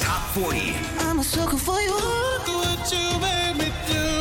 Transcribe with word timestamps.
Top 0.00 0.22
40. 0.30 0.74
I'm 1.00 1.18
a 1.18 1.24
sucker 1.24 1.56
for 1.56 1.80
you. 1.80 1.90
Look 1.90 2.48
what 2.48 2.92
you 2.92 3.18
made 3.20 3.56
me 3.58 3.72
do. 3.88 4.17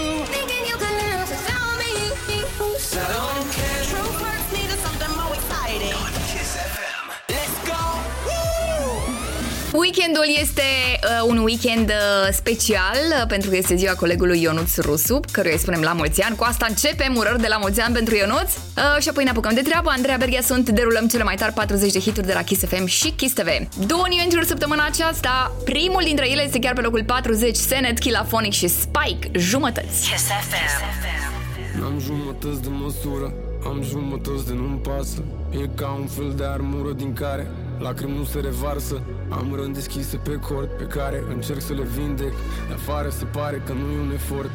Weekendul 9.98 10.40
este 10.40 10.62
uh, 10.62 11.28
un 11.28 11.38
weekend 11.38 11.90
uh, 11.90 12.28
special 12.32 12.98
uh, 13.20 13.28
pentru 13.28 13.50
că 13.50 13.56
este 13.56 13.76
ziua 13.76 13.94
colegului 13.94 14.42
Ionuț 14.42 14.78
Rusu, 14.78 15.20
căruia 15.32 15.54
îi 15.54 15.60
spunem 15.60 15.82
la 15.82 15.94
mulți 15.94 16.22
ani. 16.22 16.36
Cu 16.36 16.44
asta 16.44 16.66
începem 16.70 17.16
urări 17.16 17.42
de 17.42 17.48
la 17.48 17.58
mulți 17.58 17.82
ani 17.82 17.94
pentru 17.94 18.16
Ionuț 18.16 18.56
uh, 18.56 19.02
și 19.02 19.10
apoi 19.10 19.24
ne 19.24 19.30
apucăm 19.30 19.54
de 19.54 19.62
treabă. 19.62 19.90
Andreea 19.90 20.18
Berghia 20.18 20.42
sunt, 20.42 20.70
derulăm 20.70 21.08
cele 21.08 21.24
mai 21.24 21.36
tari 21.36 21.54
40 21.54 21.92
de 21.92 22.00
hituri 22.00 22.26
de 22.26 22.34
la 22.34 22.44
Kiss 22.44 22.66
FM 22.66 22.86
și 22.86 23.10
Kiss 23.12 23.34
TV. 23.34 23.48
Două 23.86 24.04
eventuri 24.10 24.46
săptămâna 24.46 24.86
aceasta, 24.86 25.52
primul 25.64 26.02
dintre 26.04 26.30
ele 26.30 26.44
este 26.44 26.60
chiar 26.60 26.74
pe 26.74 26.82
locul 26.82 27.04
40, 27.04 27.56
Senet, 27.56 28.00
Kilaphonic 28.00 28.54
și 28.54 28.68
Spike, 28.68 29.32
jumătăți. 29.32 30.10
Kiss 30.10 30.24
FM. 30.24 31.80
N-am 31.80 32.00
jumătăți 32.00 32.62
de 32.62 32.68
măsură 32.70 33.34
Am 33.66 33.84
jumătăți 33.84 34.46
de 34.46 34.54
nu-mi 34.54 34.80
pasă 34.80 35.24
E 35.52 35.70
ca 35.76 35.98
un 36.00 36.08
fel 36.08 36.34
de 36.38 36.44
armură 36.44 36.92
din 36.92 37.14
care 37.14 37.48
Lacrimi 37.80 38.18
nu 38.18 38.24
se 38.24 38.40
revarsă 38.40 39.02
Am 39.30 39.56
răni 39.56 39.74
deschise 39.74 40.18
pe 40.18 40.36
cord 40.48 40.70
Pe 40.70 40.84
care 40.84 41.24
încerc 41.30 41.62
să 41.62 41.74
le 41.74 41.84
vindec. 41.84 42.34
De 42.68 42.74
afară 42.74 43.10
se 43.10 43.26
pare 43.26 43.62
că 43.66 43.74
nu 43.74 43.92
e 43.92 44.00
un 44.00 44.12
efort. 44.12 44.52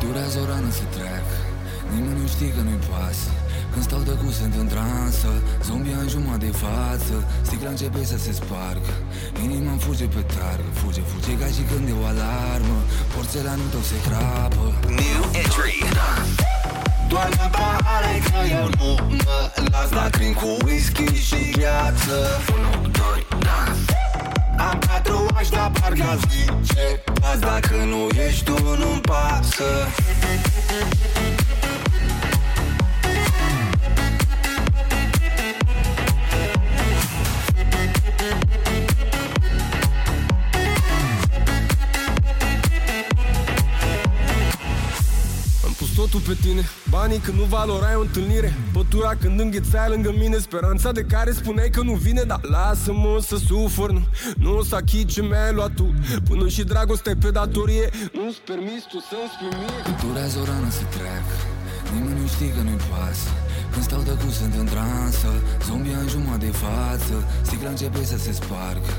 Durează 0.00 0.38
o 0.42 0.44
rană 0.44 0.70
să 0.70 0.84
trec 0.96 1.26
Nimeni 1.94 2.20
nu 2.20 2.26
știe 2.26 2.50
că 2.54 2.60
nu-i 2.60 2.82
pasă 2.90 3.30
Când 3.72 3.84
stau 3.84 4.00
de 4.08 4.14
sunt 4.38 4.54
în 4.62 4.66
transă 4.66 5.32
Zombia 5.64 5.98
în 6.04 6.08
jumătate 6.08 6.46
de 6.46 6.52
față. 6.64 7.14
Sticla 7.42 7.70
începe 7.70 8.04
să 8.04 8.18
se 8.18 8.32
spargă 8.32 8.94
Inima 9.44 9.70
îmi 9.70 9.80
fuge 9.80 10.06
pe 10.14 10.22
targă. 10.36 10.70
Fuge, 10.80 11.00
fuge 11.00 11.32
ca 11.40 11.46
și 11.46 11.62
când 11.70 11.88
e 11.88 11.94
o 12.02 12.04
alarmă 12.12 12.78
Porțelanul 13.14 13.68
tău 13.74 13.82
se 13.90 13.98
crapă. 14.06 14.66
New 15.00 15.22
entry. 15.42 15.76
Doar-mă 17.12 17.48
pahare 17.50 18.22
că 18.24 18.46
eu 18.50 18.68
nu 18.78 19.06
mă 19.24 19.50
las 19.70 19.90
Lacrimi 19.90 20.34
cu 20.34 20.56
whisky 20.64 21.14
și 21.14 21.50
gheață. 21.50 22.40
1, 22.52 22.88
2, 22.90 22.92
da 23.38 24.64
Am 24.64 24.78
tatuaj, 24.78 25.48
dar 25.48 25.70
parcă 25.80 26.02
aș 26.02 26.18
zice 26.30 27.02
Azi 27.30 27.40
dacă 27.40 27.74
nu 27.74 28.08
ești 28.26 28.44
tu, 28.44 28.76
nu-mi 28.78 29.00
pasă 29.00 29.64
totul 46.02 46.20
pe 46.20 46.36
tine. 46.42 46.62
Banii 46.90 47.18
când 47.18 47.38
nu 47.38 47.44
valorai 47.44 47.94
o 47.94 48.00
întâlnire. 48.00 48.50
Pătura 48.72 49.14
când 49.20 49.40
înghețai 49.40 49.88
lângă 49.88 50.14
mine 50.18 50.38
Speranța 50.38 50.92
de 50.92 51.02
care 51.02 51.30
spuneai 51.32 51.70
că 51.70 51.82
nu 51.82 51.92
vine 51.92 52.22
Dar 52.22 52.40
lasă-mă 52.42 53.18
să 53.20 53.36
sufăr 53.36 53.90
Nu, 53.90 54.02
nu 54.34 54.56
o 54.56 54.62
să 54.64 54.74
achit 54.74 55.08
ce 55.08 55.22
mi-ai 55.22 55.52
luat 55.52 55.72
tu. 55.74 55.94
Până 56.28 56.48
și 56.48 56.62
dragostea 56.64 57.14
pe 57.20 57.30
datorie 57.30 57.90
Nu-ți 58.12 58.40
permis 58.50 58.82
tu 58.90 58.98
să-mi 59.08 59.30
spui 59.34 59.58
mie. 59.60 59.78
Când 59.84 59.98
durează 60.04 60.38
o 60.42 60.44
rană 60.44 60.70
să 60.70 60.84
trec 60.96 61.26
Nimeni 61.94 62.20
nu 62.20 62.26
știe 62.26 62.50
că 62.54 62.60
nu-i 62.62 62.80
pasă 62.90 63.28
Când 63.72 63.84
stau 63.84 64.02
de 64.08 64.14
sunt 64.38 64.54
în 64.62 64.68
transă. 64.74 65.30
Zombia 65.66 65.98
în 66.04 66.08
jumătate 66.08 66.44
de 66.46 66.52
față. 66.64 67.14
Sticla 67.46 67.68
începe 67.68 68.04
să 68.12 68.18
se 68.24 68.32
spargă. 68.40 68.94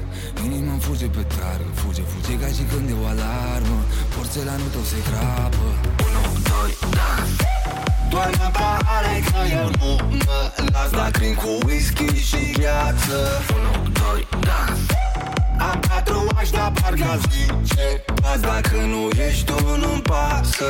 Inima 0.46 0.72
îmi 0.72 0.84
fuge 0.88 1.08
pe 1.16 1.24
targă. 1.36 1.72
Fuge, 1.82 2.04
fuge 2.12 2.34
ca 2.42 2.48
și 2.58 2.64
când 2.72 2.86
e 2.90 2.96
o 3.04 3.06
alarmă. 3.14 3.80
Porțelanul 4.16 4.70
tău 4.76 4.86
se 4.92 5.00
crapă. 5.10 5.68
1, 6.06 6.42
2, 6.50 6.78
da. 6.98 7.12
Doar-mă 8.12 8.50
pahare 8.60 9.16
că 9.30 9.39
eu 9.60 9.67
nu 9.80 9.92
mă 10.28 10.42
las 10.73 10.92
Lacrimi 11.00 11.36
cu 11.42 11.52
whisky 11.66 12.10
și 12.30 12.42
gheață. 12.62 13.17
1, 13.76 13.89
2, 13.92 14.28
da. 14.50 14.62
Am 15.70 15.80
tatuaj, 15.88 16.50
dar 16.50 16.72
parcă 16.82 17.04
aș 17.14 17.22
zice 17.32 18.04
Azi 18.32 18.42
dacă 18.42 18.78
nu 18.92 19.10
ești 19.28 19.45
tu, 19.45 19.78
nu-mi 19.78 20.02
pasă 20.02 20.70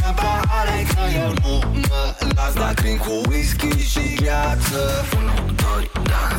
mea 0.00 0.12
pare 0.48 0.86
că 0.94 1.02
eu 1.22 1.32
nu 1.42 1.70
mă 1.88 2.14
las 2.36 2.52
Dar 2.54 2.74
crin 2.74 2.96
cu 2.96 3.20
whisky 3.28 3.78
și 3.92 4.14
gheață 4.14 5.04
Unu, 5.16 5.52
doi, 5.54 5.90
da 6.02 6.36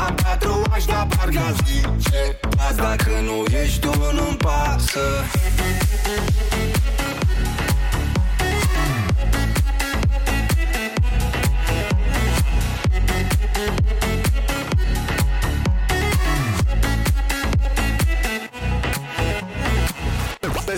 A 0.00 0.14
patru 0.22 0.62
aș 0.70 0.84
da 0.84 1.06
parcă 1.16 1.54
zice 1.64 2.38
Las 2.56 2.74
dacă 2.76 3.10
nu 3.24 3.58
ești 3.62 3.78
tu, 3.80 3.92
nu-mi 4.12 4.36
pasă. 4.36 5.00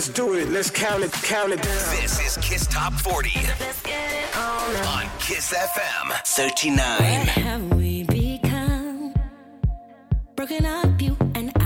Let's 0.01 0.13
do 0.13 0.33
it. 0.33 0.49
Let's 0.49 0.71
count 0.71 1.03
it. 1.03 1.11
Count 1.11 1.53
it 1.53 1.61
down. 1.61 2.01
This 2.01 2.19
is 2.19 2.35
Kiss 2.37 2.65
Top 2.65 2.91
40 2.93 3.29
Let's 3.59 3.83
get 3.83 4.11
it 4.11 4.35
on. 4.35 5.05
on 5.05 5.09
Kiss 5.19 5.53
FM 5.53 6.11
39. 6.25 7.03
have 7.27 7.73
we 7.75 8.01
become? 8.05 9.13
Broken 10.35 10.65
up, 10.65 10.99
you 10.99 11.15
and 11.35 11.51
I 11.55 11.60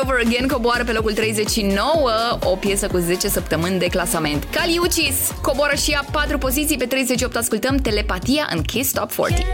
Over 0.00 0.02
Over 0.12 0.26
Again 0.26 0.48
coboară 0.48 0.84
pe 0.84 0.92
locul 0.92 1.12
39, 1.12 2.10
o 2.44 2.56
piesă 2.56 2.86
cu 2.86 2.96
10 2.96 3.28
săptămâni 3.28 3.78
de 3.78 3.86
clasament. 3.86 4.44
Caliucis 4.50 5.30
coboară 5.42 5.74
și 5.74 5.90
ea 5.90 6.04
4 6.12 6.38
poziții, 6.38 6.76
pe 6.76 6.86
38 6.86 7.36
ascultăm 7.36 7.76
Telepatia 7.76 8.48
în 8.54 8.62
Kiss 8.62 8.92
Top 8.92 9.12
40. 9.12 9.46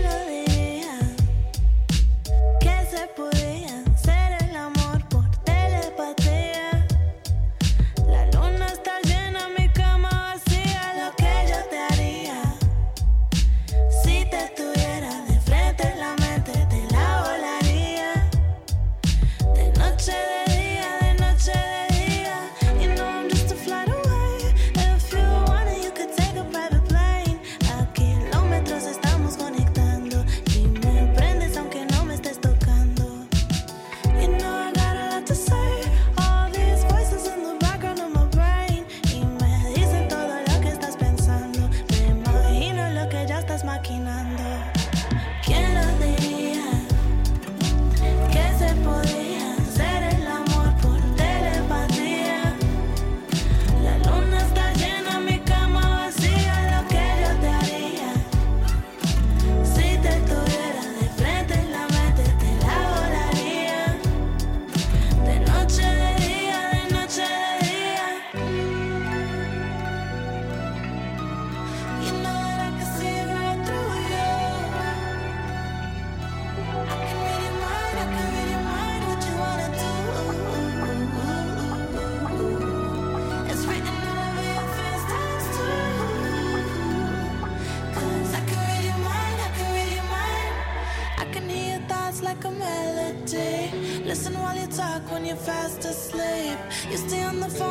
You 96.91 96.97
stay 96.97 97.23
on 97.23 97.39
the 97.39 97.49
phone. 97.51 97.68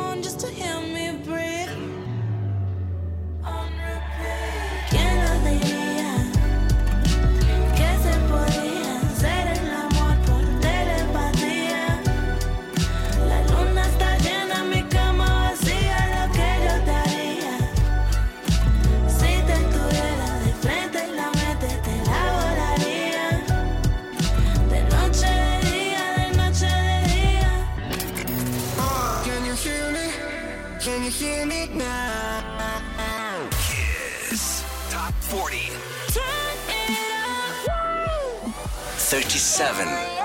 37. 39.08 40.17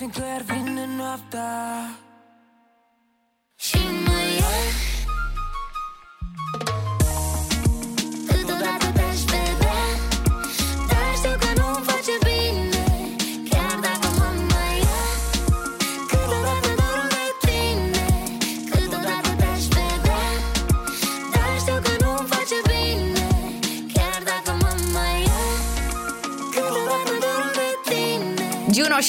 fengur 0.00 0.42
vinnun 0.48 1.00
og 1.04 1.08
aftar 1.12 1.49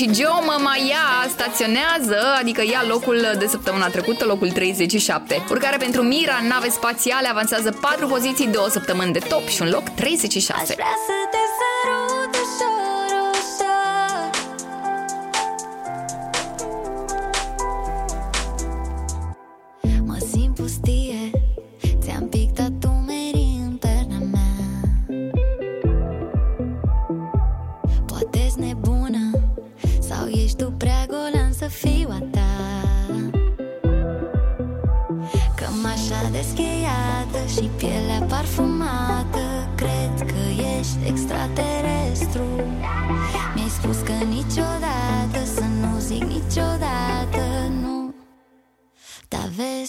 și 0.01 0.13
Joe 0.13 0.45
Mamaia 0.45 1.05
staționează, 1.29 2.19
adică 2.39 2.61
ia 2.65 2.83
locul 2.87 3.35
de 3.39 3.47
săptămâna 3.47 3.87
trecută, 3.87 4.25
locul 4.25 4.51
37. 4.51 5.45
Urcare 5.49 5.77
pentru 5.77 6.01
Mira, 6.01 6.39
nave 6.49 6.69
spațiale, 6.69 7.27
avansează 7.27 7.71
4 7.81 8.07
poziții, 8.07 8.47
2 8.47 8.65
săptămâni 8.69 9.13
de 9.13 9.19
top 9.19 9.47
și 9.47 9.61
un 9.61 9.69
loc 9.69 9.83
36. 9.89 10.61
Aș 10.61 10.67
vrea 10.67 10.95
să 11.07 11.15
te 11.31 11.37
săr- 11.57 11.90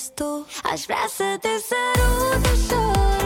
ești 0.02 0.14
tu. 0.14 0.46
Aș 0.62 0.80
vrea 0.80 1.06
să 1.16 1.24
te 1.40 1.48
sărut 1.68 2.46
ușor. 2.46 3.21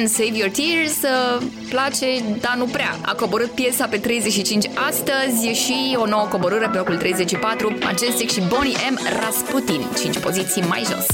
Can 0.00 0.08
Save 0.08 0.36
Your 0.36 0.50
Tears 0.50 1.02
uh, 1.02 1.42
place, 1.68 2.24
dar 2.40 2.54
nu 2.56 2.64
prea. 2.64 2.96
A 3.02 3.14
coborât 3.14 3.50
piesa 3.50 3.86
pe 3.86 3.98
35 3.98 4.66
astăzi 4.88 5.46
și 5.46 5.96
o 5.96 6.06
nouă 6.06 6.26
coborâre 6.26 6.68
pe 6.68 6.76
locul 6.76 6.96
34, 6.96 7.78
Majestic 7.80 8.30
și 8.30 8.40
Bonnie 8.48 8.76
M. 8.90 8.98
Rasputin, 9.20 9.80
5 10.00 10.18
poziții 10.18 10.62
mai 10.62 10.82
jos. 10.90 11.06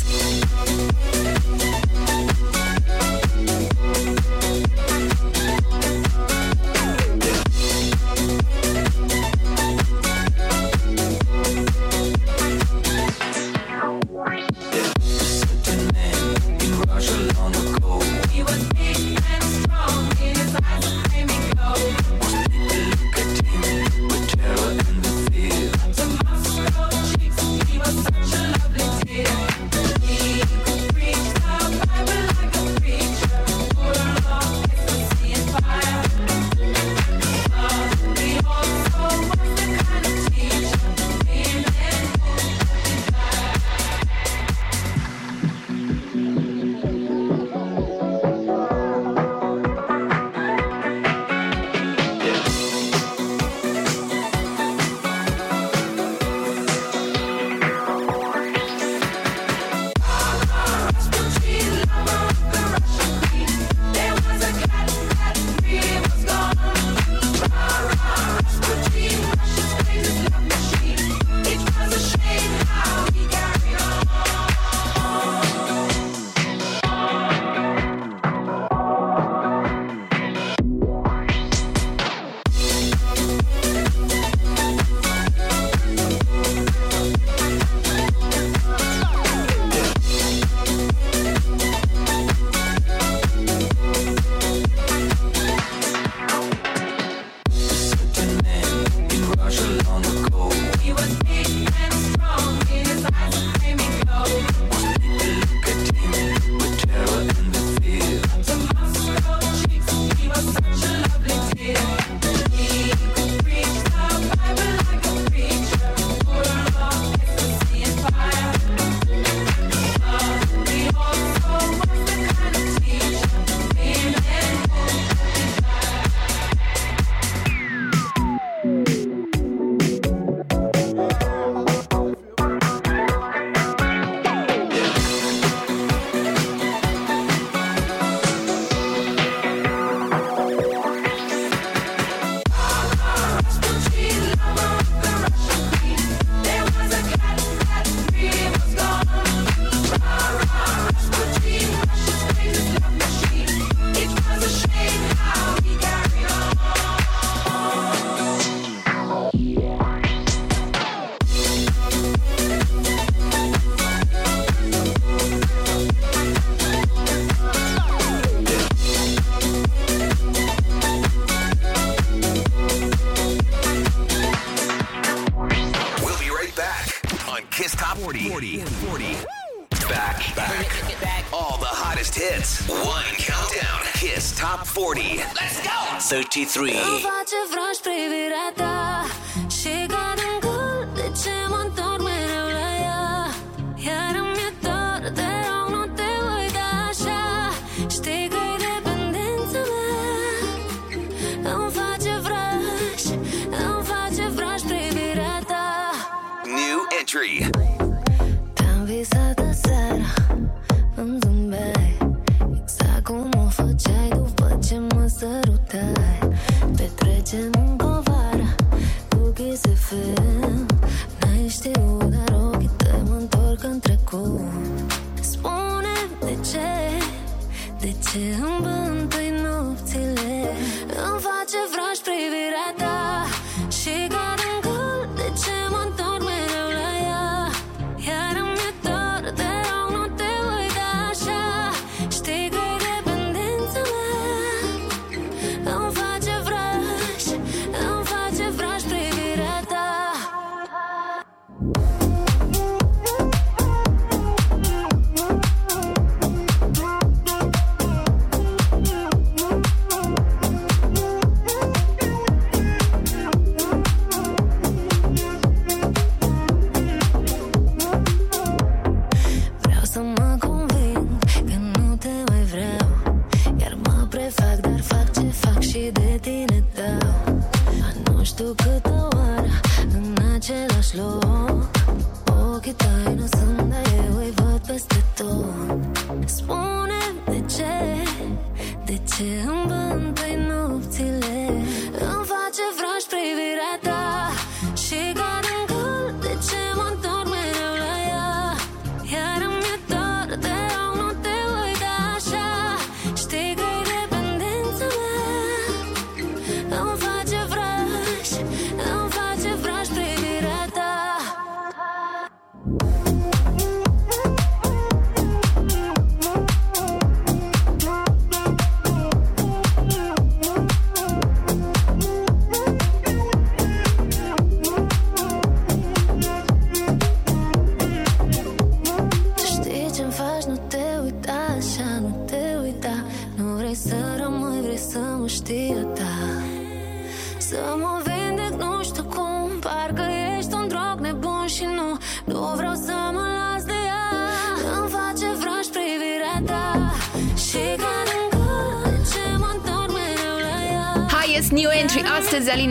93. 186.37 186.76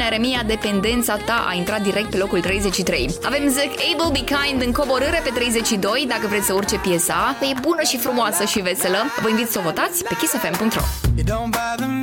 Eremia, 0.05 0.43
dependența 0.47 1.17
ta 1.17 1.45
a 1.49 1.53
intrat 1.53 1.81
direct 1.81 2.09
pe 2.09 2.17
locul 2.17 2.39
33. 2.39 3.09
Avem 3.23 3.49
Zac 3.49 3.71
Able 3.93 4.11
Be 4.11 4.23
Kind 4.33 4.61
în 4.65 4.71
coborâre 4.71 5.21
pe 5.23 5.29
32, 5.33 6.05
dacă 6.07 6.27
vreți 6.27 6.45
să 6.45 6.53
urce 6.53 6.77
piesa. 6.77 7.35
E 7.41 7.59
bună 7.61 7.81
și 7.81 7.97
frumoasă 7.97 8.43
și 8.45 8.59
veselă. 8.59 8.97
Vă 9.21 9.29
invit 9.29 9.49
să 9.49 9.59
o 9.59 9.61
votați 9.61 10.03
pe 10.03 10.15
kissfm.ro. 10.15 10.81
You 11.15 11.25
don't 11.25 11.49
bother 11.49 11.87
me. 11.87 11.94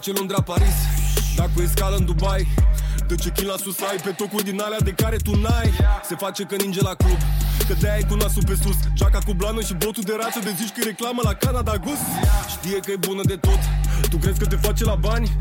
face 0.00 0.18
Londra 0.18 0.42
Paris. 0.42 0.76
Dar 1.36 1.50
cu 1.54 1.62
escală 1.62 1.96
în 1.96 2.04
Dubai 2.04 2.48
De 3.06 3.14
ce 3.14 3.46
la 3.46 3.56
sus 3.56 3.80
ai? 3.80 3.96
Pe 4.04 4.10
tocul 4.10 4.40
din 4.42 4.60
alea 4.60 4.80
de 4.80 4.90
care 4.90 5.16
tu 5.16 5.36
n-ai. 5.36 5.70
Se 6.08 6.14
face 6.14 6.42
că 6.42 6.56
ninge 6.56 6.80
la 6.82 6.94
club 6.94 7.18
Că 7.68 7.74
de 7.80 7.90
ai 7.90 8.02
cu 8.08 8.14
nasul 8.14 8.44
pe 8.46 8.56
sus. 8.62 8.76
Geaca 8.94 9.18
cu 9.26 9.32
blană 9.32 9.60
și 9.60 9.74
botul 9.74 10.02
de 10.02 10.14
rață 10.20 10.38
De 10.44 10.52
zici 10.56 10.72
că 10.76 10.80
reclamă 10.84 11.20
la 11.24 11.34
Canada 11.34 11.76
Gus 11.76 12.02
Știe 12.48 12.78
că 12.84 12.90
e 12.90 12.96
bună 12.96 13.22
de 13.24 13.36
tot 13.36 13.60
Tu 14.10 14.16
crezi 14.16 14.38
că 14.38 14.46
te 14.46 14.56
face 14.56 14.84
la 14.84 14.94
bani? 14.94 15.36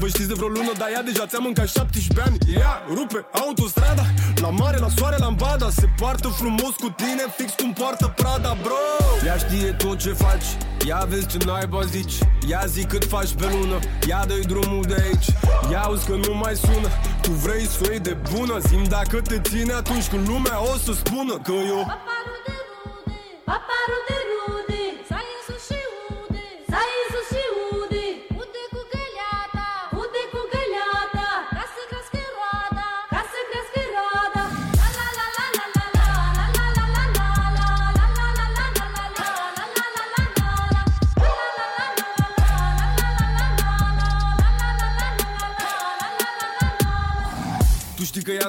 Vă 0.00 0.06
știți 0.06 0.28
de 0.28 0.34
vreo 0.34 0.48
lună, 0.48 0.72
dar 0.78 0.88
ea 0.94 1.02
deja 1.02 1.26
ți-am 1.26 1.42
mâncat 1.42 1.68
17 1.68 2.20
ani. 2.26 2.38
Ea 2.60 2.82
rupe 2.94 3.26
autostrada 3.32 4.04
La 4.40 4.48
mare, 4.48 4.78
la 4.78 4.88
soare, 4.96 5.16
la 5.18 5.26
ambada. 5.26 5.70
Se 5.70 5.86
poartă 5.96 6.28
frumos 6.28 6.74
cu 6.82 6.88
tine, 6.96 7.24
fix 7.36 7.52
cum 7.52 7.72
poartă 7.72 8.12
Prada, 8.16 8.56
bro. 8.62 8.80
Ea 9.26 9.36
știe 9.36 9.70
tot 9.72 9.98
ce 9.98 10.12
faci. 10.12 10.48
Ia 10.86 11.06
vezi 11.08 11.26
ce 11.26 11.38
naiba 11.46 11.82
zici. 11.84 12.12
Ia 12.48 12.62
zi 12.66 12.84
cât 12.84 13.04
faci 13.04 13.32
pe 13.32 13.46
lună. 13.52 13.78
Ia 14.08 14.24
dă 14.26 14.34
drumul 14.46 14.84
de 14.88 14.96
aici. 15.04 15.28
Ia 15.70 15.80
auzi 15.80 16.06
că 16.06 16.14
nu 16.26 16.34
mai 16.34 16.54
sună. 16.56 16.88
Tu 17.22 17.30
vrei 17.30 17.66
să 17.66 17.98
de 18.02 18.16
bună? 18.32 18.58
Zim 18.58 18.84
dacă 18.88 19.20
te 19.20 19.40
ține 19.40 19.72
atunci 19.72 20.06
când 20.08 20.28
lumea 20.28 20.62
o 20.72 20.76
să 20.84 20.92
spună 20.92 21.34
Că 21.42 21.52
eu... 21.52 21.82
Papa! 21.86 22.19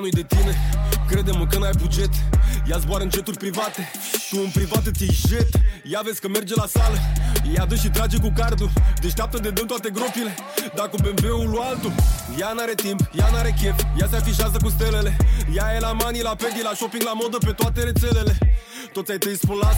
nu 0.02 0.10
de 0.10 0.24
tine. 0.24 0.54
Crede-mă 1.10 1.46
că 1.48 1.58
n-ai 1.58 1.76
buget. 1.78 2.14
Ea 2.70 2.78
zboară 2.78 3.04
în 3.04 3.10
jeturi 3.10 3.38
private. 3.38 3.92
Tu 4.30 4.38
în 4.46 4.50
privat 4.50 4.86
îți 4.86 5.04
iei 5.04 5.18
jet. 5.28 5.50
Ea 5.84 6.02
vezi 6.04 6.20
că 6.22 6.28
merge 6.28 6.54
la 6.56 6.68
sală. 6.68 6.98
Ia 7.56 7.66
dă 7.66 7.76
și 7.76 7.90
trage 7.90 8.18
cu 8.18 8.32
cardul. 8.36 8.70
Deșteaptă 9.02 9.38
de 9.38 9.50
dăm 9.50 9.66
toate 9.66 9.90
gropile. 9.90 10.36
Dar 10.76 10.90
cu 10.90 10.98
BMW-ul 11.04 11.50
lui 11.50 11.60
altul. 11.70 11.94
Ea 12.40 12.52
n-are 12.56 12.74
timp, 12.74 13.00
ea 13.20 13.30
n-are 13.32 13.54
chef. 13.62 13.78
Ea 14.00 14.08
se 14.10 14.16
afișează 14.16 14.58
cu 14.64 14.70
stelele. 14.70 15.18
Ea 15.56 15.76
e 15.76 15.80
la 15.80 15.92
mani, 15.92 16.22
la 16.22 16.36
pedi, 16.36 16.62
la 16.64 16.74
shopping, 16.74 17.04
la 17.04 17.14
modă 17.14 17.38
Pe 17.38 17.52
toate 17.52 17.84
rețelele. 17.84 18.38
Toți 18.94 19.12
ai 19.12 19.18
tăi 19.18 19.36
spun 19.36 19.58
las 19.62 19.78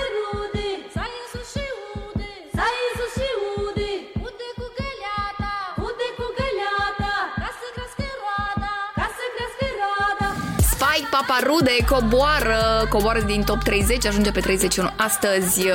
Spike 11.21 11.33
Paparude 11.33 11.75
coboară, 11.89 12.87
coboară 12.89 13.21
din 13.21 13.43
top 13.43 13.63
30, 13.63 14.05
ajunge 14.05 14.31
pe 14.31 14.39
31 14.39 14.89
astăzi, 14.97 15.67
uh, 15.67 15.73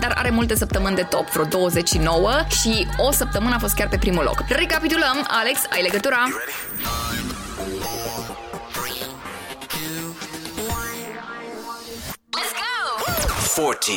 dar 0.00 0.12
are 0.16 0.30
multe 0.30 0.56
săptămâni 0.56 0.96
de 0.96 1.02
top, 1.02 1.30
vreo 1.30 1.44
29 1.44 2.30
și 2.60 2.86
o 2.96 3.12
săptămână 3.12 3.54
a 3.54 3.58
fost 3.58 3.74
chiar 3.74 3.88
pe 3.88 3.96
primul 3.98 4.22
loc. 4.24 4.44
Recapitulăm, 4.48 5.26
Alex, 5.28 5.60
ai 5.72 5.82
legătura? 5.82 6.18
Let's 12.36 12.52
go! 12.60 13.62
40. 13.62 13.94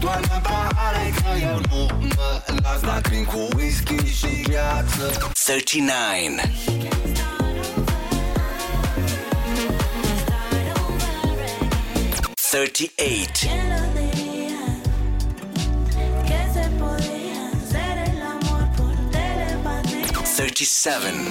Doar 0.00 0.20
în 0.34 0.40
pahare 0.42 1.14
că 1.14 1.38
eu 1.42 1.60
nu 1.70 1.86
mă 2.16 2.42
las 2.62 2.82
Lacrimi 2.82 3.24
cu 3.24 3.48
whisky 3.56 4.06
și 4.06 4.42
gheață 4.42 5.30
39. 5.44 7.19
38. 12.52 13.46
Thirty-seven. 20.24 21.30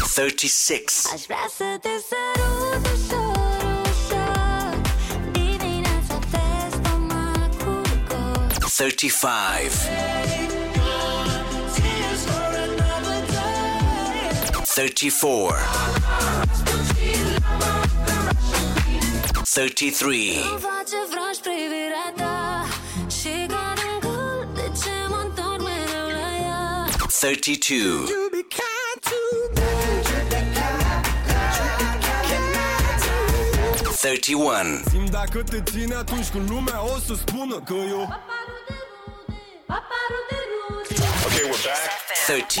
Thirty-six. 0.00 1.06
Thirty-five. 8.66 9.72
Thirty-four. 14.66 15.60
33 19.44 20.42
32 27.08 28.06
31 33.96 34.82
Okay, 41.26 41.44
we're 41.44 41.62
back. 41.64 41.90
30 42.26 42.60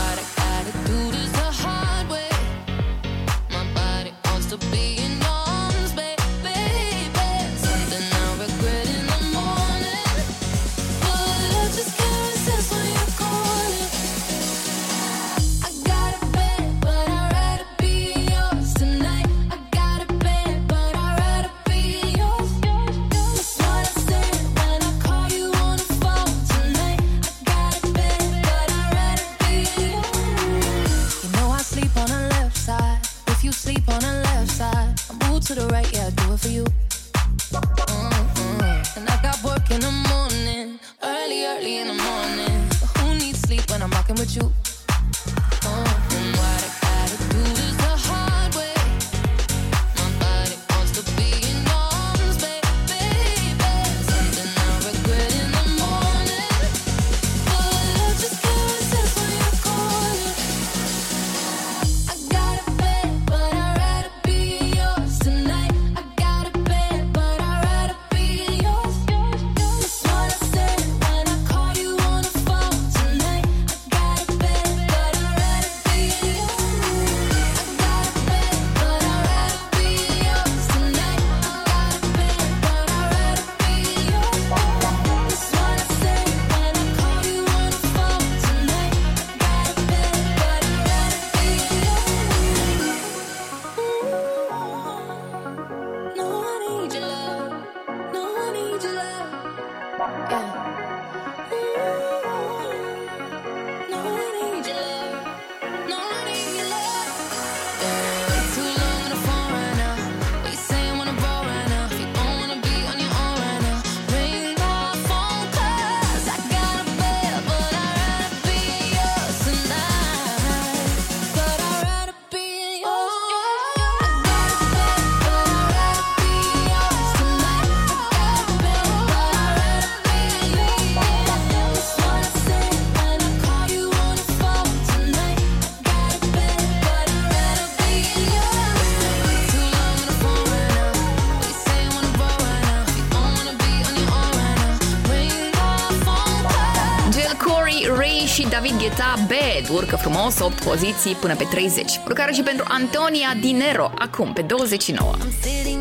la 149.15 149.25
B, 149.27 149.31
urcă 149.69 149.95
frumos 149.95 150.39
8 150.39 150.63
poziții 150.63 151.15
până 151.15 151.35
pe 151.35 151.43
30. 151.49 151.99
Urcare 152.05 152.31
și 152.31 152.41
pentru 152.41 152.65
Antonia 152.67 153.33
Dinero, 153.41 153.91
acum 153.97 154.33
pe 154.33 154.41
29. 154.41 155.11
I'm 155.13 155.80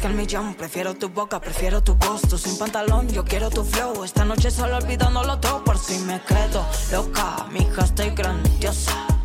que 0.00 0.06
el 0.06 0.14
millón. 0.14 0.54
Prefiero 0.54 0.94
tu 0.94 1.08
boca, 1.08 1.40
prefiero 1.40 1.82
tu 1.82 1.96
gusto. 1.96 2.38
Sin 2.38 2.58
pantalón, 2.58 3.08
yo 3.08 3.24
quiero 3.24 3.50
tu 3.50 3.64
flow. 3.64 4.04
Esta 4.04 4.24
noche 4.24 4.50
solo 4.50 4.76
olvidándolo 4.76 5.38
todo 5.38 5.62
por 5.62 5.78
si 5.78 5.98
me 5.98 6.20
quedo 6.22 6.64
loca. 6.90 7.46
Mi 7.50 7.60
Mija, 7.60 7.84
estoy 7.84 8.10
grandiosa. 8.10 9.19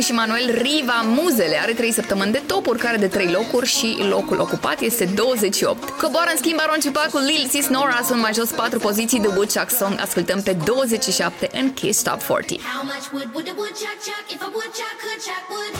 Marcu 0.00 0.12
și 0.12 0.20
Manuel 0.22 0.48
Riva 0.62 1.00
Muzele 1.18 1.56
are 1.62 1.72
3 1.72 1.92
săptămâni 1.92 2.32
de 2.32 2.42
topuri, 2.46 2.78
care 2.78 2.96
de 2.96 3.06
3 3.06 3.26
locuri 3.38 3.68
și 3.76 3.88
locul 4.14 4.38
ocupat 4.40 4.80
este 4.80 5.04
28. 5.04 5.88
Coboară 6.02 6.30
în 6.30 6.36
schimb 6.36 6.58
Aron 6.60 6.80
Ciupa 6.80 7.06
cu 7.12 7.18
Lil 7.18 7.44
Sis 7.48 7.66
Nora, 7.68 8.00
sunt 8.08 8.20
mai 8.20 8.32
jos 8.32 8.50
4 8.50 8.78
poziții 8.78 9.20
de 9.20 9.30
Woodchuck 9.36 9.70
Song, 9.70 9.94
ascultăm 10.06 10.40
pe 10.42 10.52
27 10.52 11.50
în 11.52 11.72
Kiss 11.72 12.02
Top 12.02 12.22
40. 12.22 12.60
How 12.74 12.82
much 12.92 13.06
wood 13.14 13.28
would 13.34 13.48
a 13.52 13.54
woodchuck 13.60 13.98
chuck 14.06 14.24
if 14.34 14.40
a 14.48 14.50
woodchuck 14.56 14.94
could 15.02 15.20
chuck 15.26 15.44
wood? 15.52 15.74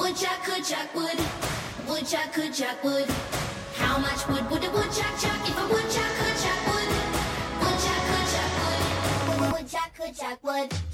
Woodchuck 0.00 0.38
could 0.46 0.64
chuck 0.70 0.88
wood. 0.98 1.18
Woodchuck 1.88 2.28
could 2.34 2.52
chuck 2.58 2.78
wood. 2.86 3.08
How 3.82 3.94
much 4.06 4.22
wood 4.30 4.44
would 4.50 4.64
a 4.68 4.70
woodchuck 4.76 5.14
chuck 5.22 5.40
if 5.50 5.56
a 5.62 5.66
woodchuck 5.72 6.12
could 6.18 6.36
chuck 6.42 6.60
wood? 6.68 6.88
Woodchuck 7.62 8.00
could 8.08 8.26
chuck 8.34 8.52
wood. 8.60 8.82
Woodchuck 9.52 9.90
could 9.98 10.14
chuck 10.20 10.38
wood. 10.48 10.93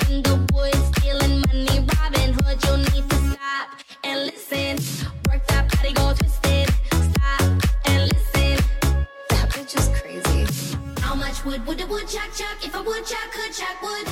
chuck, 12.41 12.65
if 12.65 12.75
I 12.75 12.81
would 12.81 13.05
chuck, 13.05 13.31
could 13.31 13.53
chuck 13.53 13.81
would. 13.83 14.07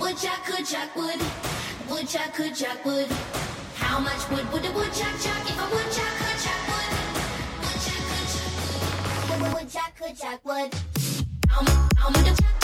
Would 0.00 0.16
chuck, 0.18 0.44
could 0.44 0.66
chuck 0.66 0.94
would. 0.96 1.20
Would 1.88 2.08
chuck, 2.08 2.34
could 2.34 2.54
chuck 2.54 2.84
would. 2.84 3.10
How 3.76 3.98
much 4.00 4.22
wood 4.30 4.46
would 4.52 4.64
a 4.66 4.72
woodchuck 4.72 5.16
chuck 5.24 5.42
if 5.50 5.58
I 5.58 5.66
would 5.72 5.90
chuck, 5.96 6.14
could 6.20 6.38
chuck 6.44 6.62
would. 6.70 6.92
Would 7.64 7.80
chuck, 7.84 8.02
could 8.10 8.28
chuck 8.34 8.54
wood. 9.30 9.54
Would 9.54 9.70
chuck, 9.70 9.92
could 9.98 10.16
chuck 10.18 10.40
wood. 10.44 10.74
How 11.48 11.62
much, 11.62 11.92
how 11.96 12.10
much 12.10 12.63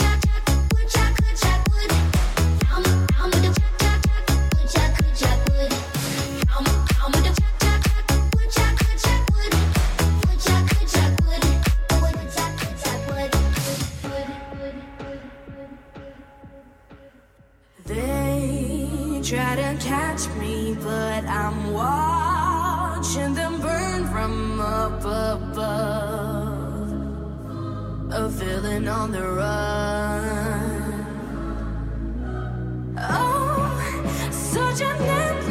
but 20.75 21.25
I'm 21.25 21.73
watching 21.73 23.33
them 23.33 23.59
burn 23.61 24.07
from 24.07 24.59
up 24.59 24.99
above. 25.01 25.51
A 28.11 28.27
villain 28.29 28.87
on 28.87 29.11
the 29.11 29.23
run. 29.23 30.61
Oh, 32.97 34.29
such 34.31 34.81
an. 34.81 35.50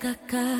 Kakak. 0.00 0.55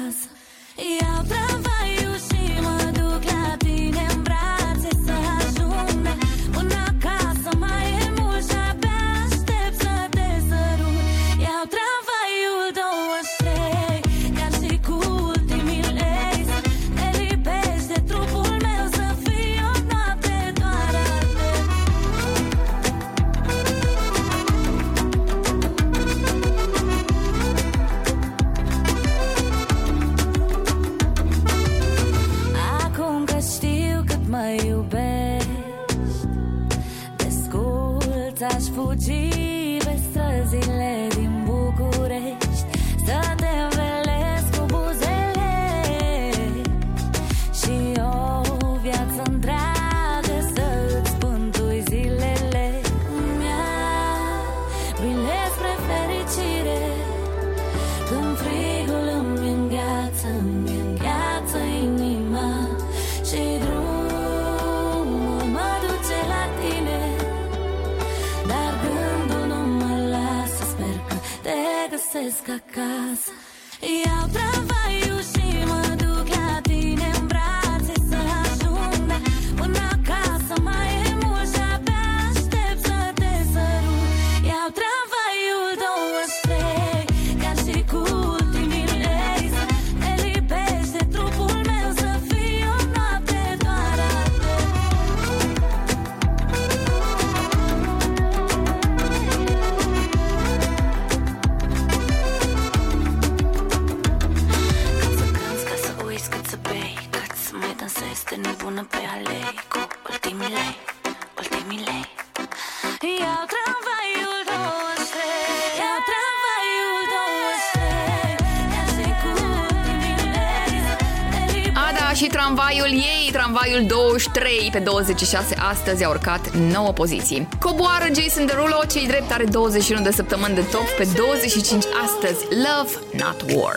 3 124.37 124.69
pe 124.73 124.79
26 124.79 125.55
astăzi 125.59 126.05
a 126.05 126.09
urcat 126.09 126.51
9 126.51 126.93
poziții. 126.93 127.49
Coboară 127.61 128.05
Jason 128.15 128.47
Derulo, 128.47 128.81
cei 128.91 129.07
drept 129.07 129.31
are 129.33 129.45
21 129.45 130.03
de 130.03 130.11
săptămâni 130.11 130.55
de 130.55 130.61
top 130.61 130.89
pe 130.97 131.09
25 131.17 131.85
astăzi. 132.05 132.45
Love, 132.51 133.25
not 133.25 133.55
war. 133.55 133.77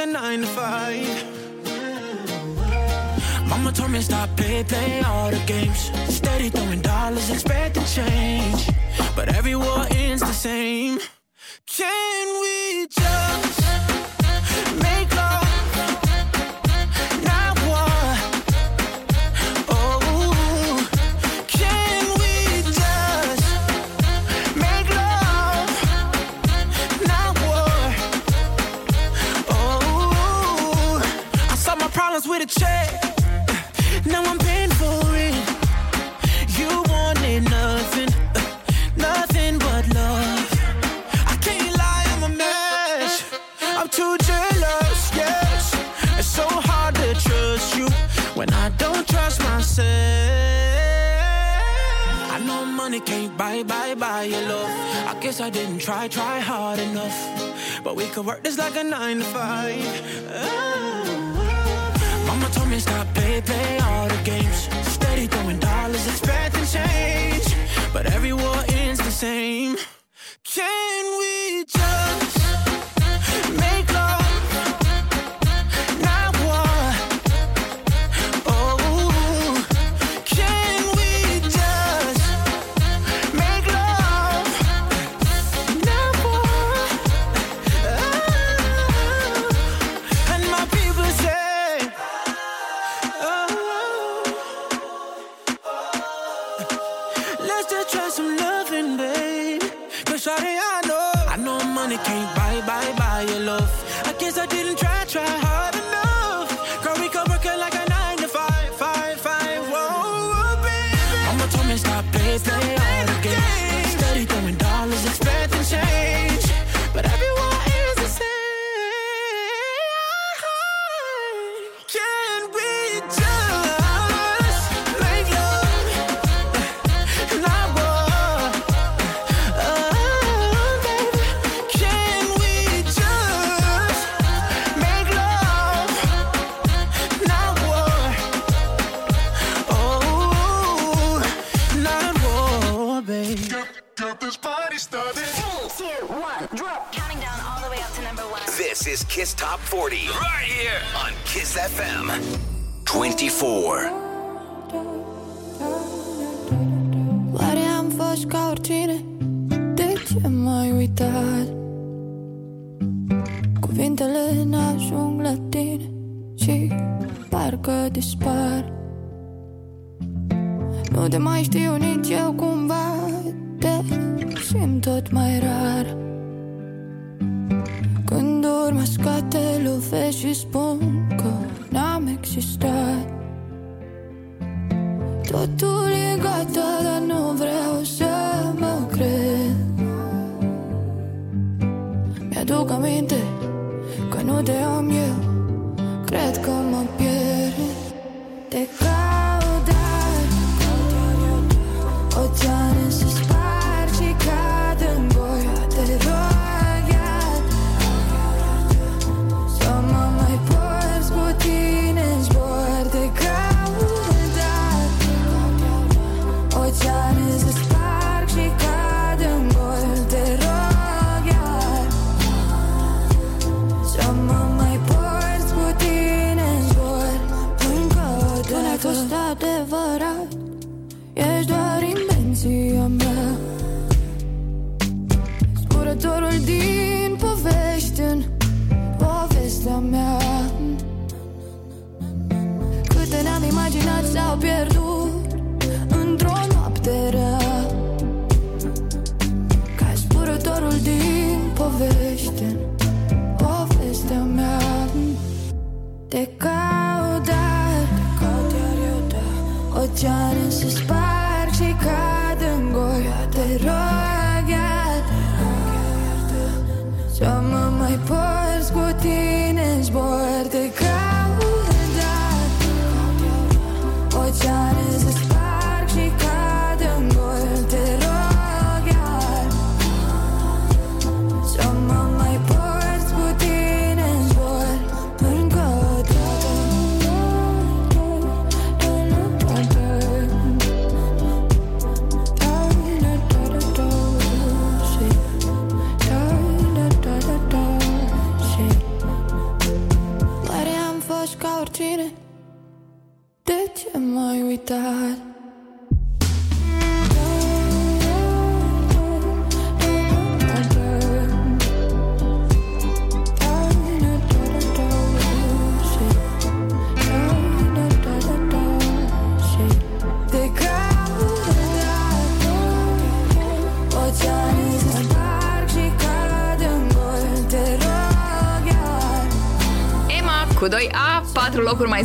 And. 0.00 0.29
baby. 63.30 63.69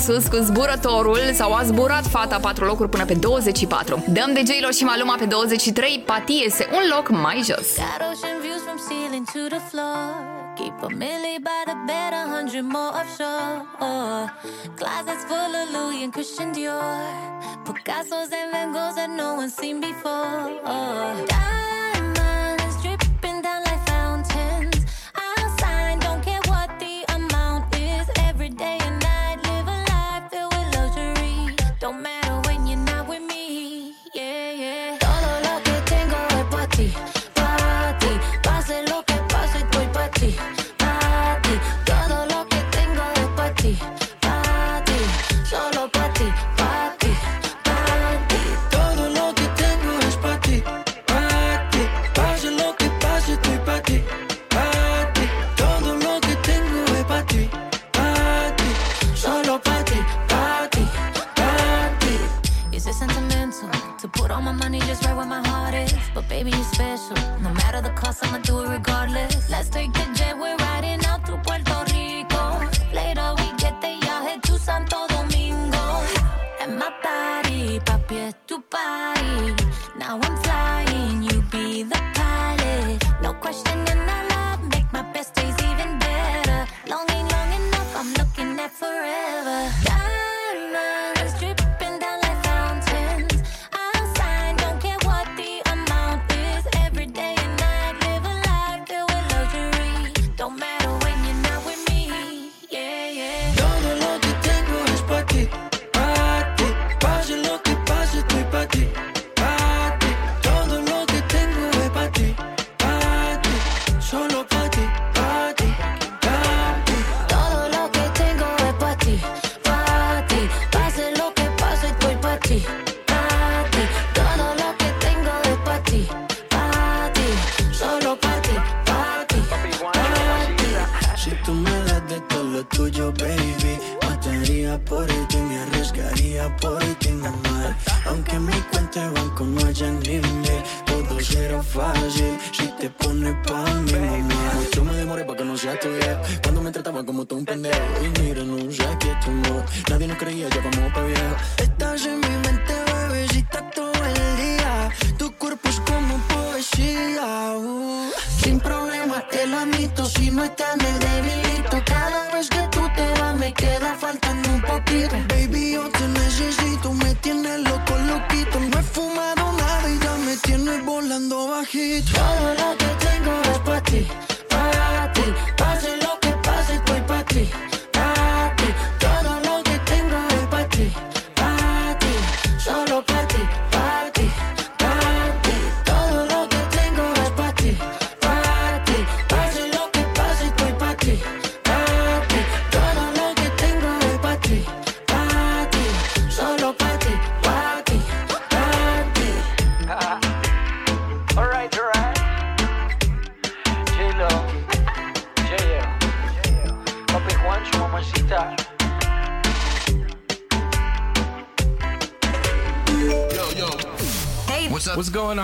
sus 0.06 0.28
cu 0.28 0.36
zburătorul 0.36 1.20
sau 1.34 1.54
a 1.54 1.64
zburat 1.64 2.06
fata 2.06 2.38
patru 2.42 2.66
locuri 2.66 2.90
până 2.90 3.06
pe 3.06 3.14
24. 3.14 4.04
Dăm 4.08 4.34
de 4.34 4.42
J-Lo 4.46 4.70
și 4.70 4.84
Maluma 4.84 5.16
pe 5.20 5.26
23, 5.26 6.04
Pati 6.06 6.44
este 6.46 6.68
un 6.72 6.82
loc 6.96 7.10
mai 7.10 7.44
jos. 7.46 7.68
Keep 10.56 10.84
a 10.84 10.88
milli 10.88 11.36
by 11.48 11.62
the 11.66 11.76
bed, 11.86 12.12
a 12.22 12.24
hundred 12.36 12.66
more 12.76 12.92
offshore. 13.00 13.54
Closets 14.80 15.24
full 15.30 15.54
of 15.62 15.68
Louis 15.76 16.04
and 16.04 16.12
Christian 16.14 16.50
Dior, 16.56 17.12
Picasso's 17.66 18.32
and 18.40 18.50
Van 18.54 18.70
Goghs 18.76 18.96
that 18.96 19.10
no 19.22 19.30
one's 19.40 19.56
seen 19.60 19.78
before. 19.80 20.36
Oh, 20.66 21.65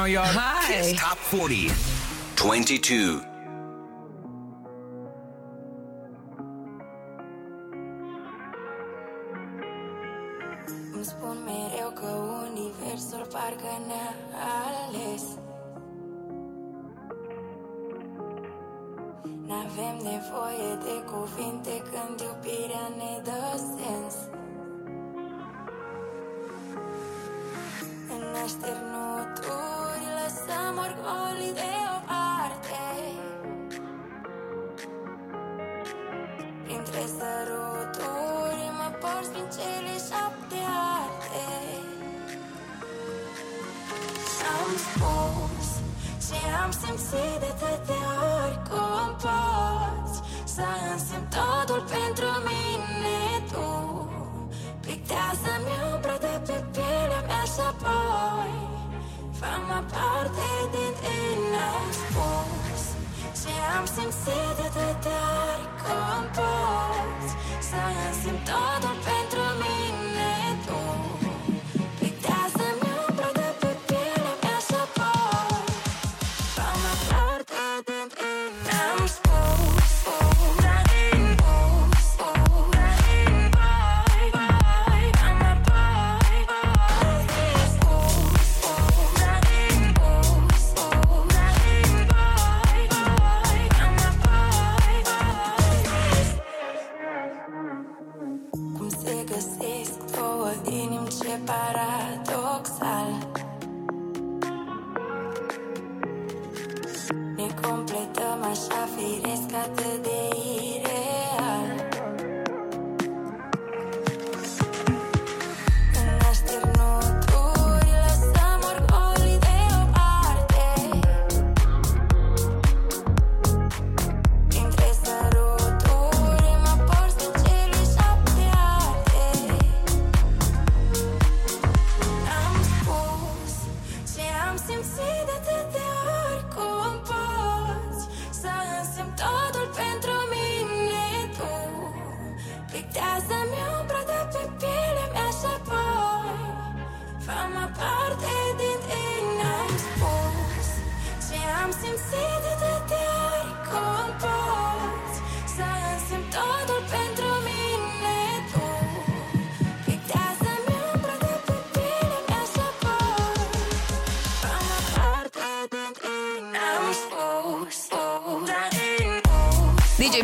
on, 0.01 0.11
y'all? 0.11 0.23
Hi. 0.25 0.67
Kiss 0.67 0.99
Top 0.99 1.17
40, 1.17 1.69
22. 2.35 3.30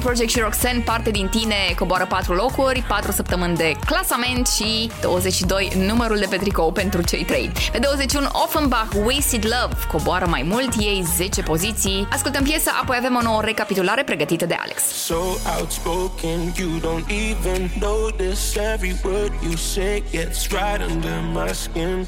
Project 0.08 0.30
și 0.30 0.40
Roxanne, 0.40 0.84
parte 0.86 1.12
din 1.12 1.28
tine, 1.28 1.56
coboară 1.80 2.06
4 2.06 2.34
locuri, 2.34 2.84
4 2.88 3.12
săptămâni 3.12 3.56
de 3.56 3.72
clasament 3.86 4.48
și 4.48 4.92
22 5.02 5.72
numărul 5.76 6.18
de 6.18 6.26
pe 6.30 6.38
tricou 6.38 6.72
pentru 6.72 7.02
cei 7.02 7.26
3. 7.26 7.52
Pe 7.72 7.78
21 7.78 8.28
Offenbach, 8.32 8.92
Wasted 9.06 9.44
Love, 9.44 9.76
coboară 9.92 10.26
mai 10.26 10.42
mult, 10.44 10.74
ei 10.80 11.04
10 11.16 11.42
poziții. 11.42 12.08
Ascultăm 12.12 12.44
piesa, 12.44 12.80
apoi 12.82 12.96
avem 13.00 13.16
o 13.16 13.22
nouă 13.22 13.42
recapitulare 13.42 14.04
pregătită 14.04 14.46
de 14.46 14.54
Alex. 14.60 14.84
So 14.84 15.16
outspoken, 15.60 16.54
you 16.58 16.70
don't 16.80 17.06
even 17.10 17.72
notice 17.80 18.60
every 18.74 18.96
word 19.04 19.34
you 19.44 19.56
say 19.56 20.04
gets 20.12 20.48
right 20.48 20.82
under 20.90 21.22
my 21.34 21.54
skin. 21.54 22.08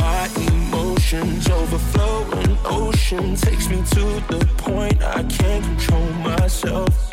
My 0.00 0.28
emotions 0.48 1.48
overflowing 1.48 2.58
ocean 2.64 3.36
takes 3.36 3.68
me 3.68 3.76
to 3.76 4.20
the 4.26 4.44
point 4.56 5.02
I 5.02 5.22
can't 5.22 5.64
control 5.64 6.08
myself. 6.14 7.07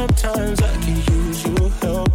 Sometimes 0.00 0.62
I 0.62 0.74
can 0.84 0.96
use 1.14 1.44
your 1.44 1.68
help. 1.82 2.10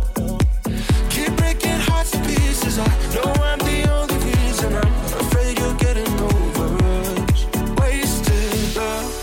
Keep 1.14 1.32
breaking 1.38 1.80
hearts 1.88 2.12
to 2.12 2.20
pieces. 2.30 2.80
I 2.80 2.88
know 3.14 3.30
I'm 3.50 3.60
the 3.60 3.80
only 3.98 4.18
reason. 4.30 4.70
I'm 4.84 4.94
afraid 5.24 5.54
you're 5.60 5.80
getting 5.86 6.14
over 6.32 6.68
us. 6.96 7.40
Wasted 7.80 8.76
love. 8.76 9.14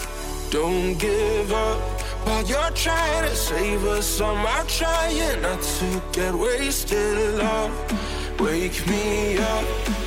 Don't 0.50 0.94
give 0.96 1.50
up 1.52 1.80
while 2.24 2.44
you're 2.44 2.74
trying 2.86 3.24
to 3.28 3.34
save 3.34 3.82
us. 3.96 4.20
I'm 4.20 4.66
trying 4.66 5.42
not 5.42 5.60
to 5.78 5.88
get 6.12 6.32
wasted. 6.32 7.18
Love, 7.38 7.72
wake 8.38 8.80
me 8.86 9.38
up. 9.38 9.64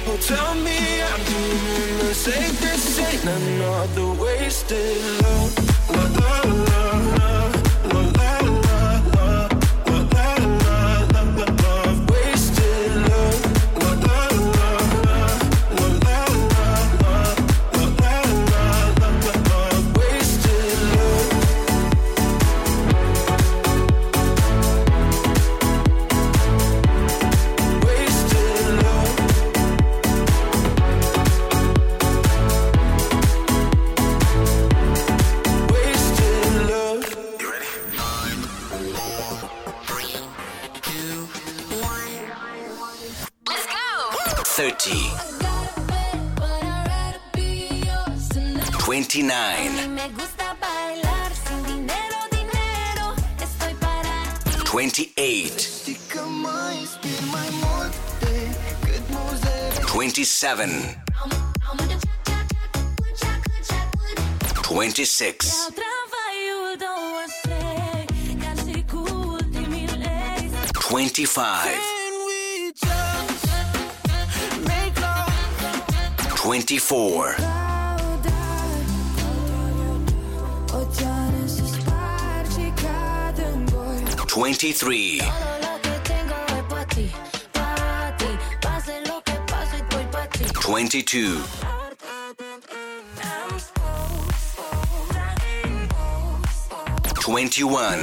Oh, 0.07 0.17
tell 0.31 0.53
me 0.67 0.79
I'm 1.09 1.21
doing 1.31 1.97
the 2.03 2.13
same. 2.25 2.55
This 2.63 2.99
ain't 3.07 3.25
another 3.37 4.09
wasted 4.23 4.97
love. 5.23 5.53
La 5.89 6.74
27. 60.45 61.01
26. 64.61 65.71
25. 70.75 71.71
24. 76.35 77.35
23. 84.27 85.54
22, 90.65 91.43
Twenty-one. 97.21 97.99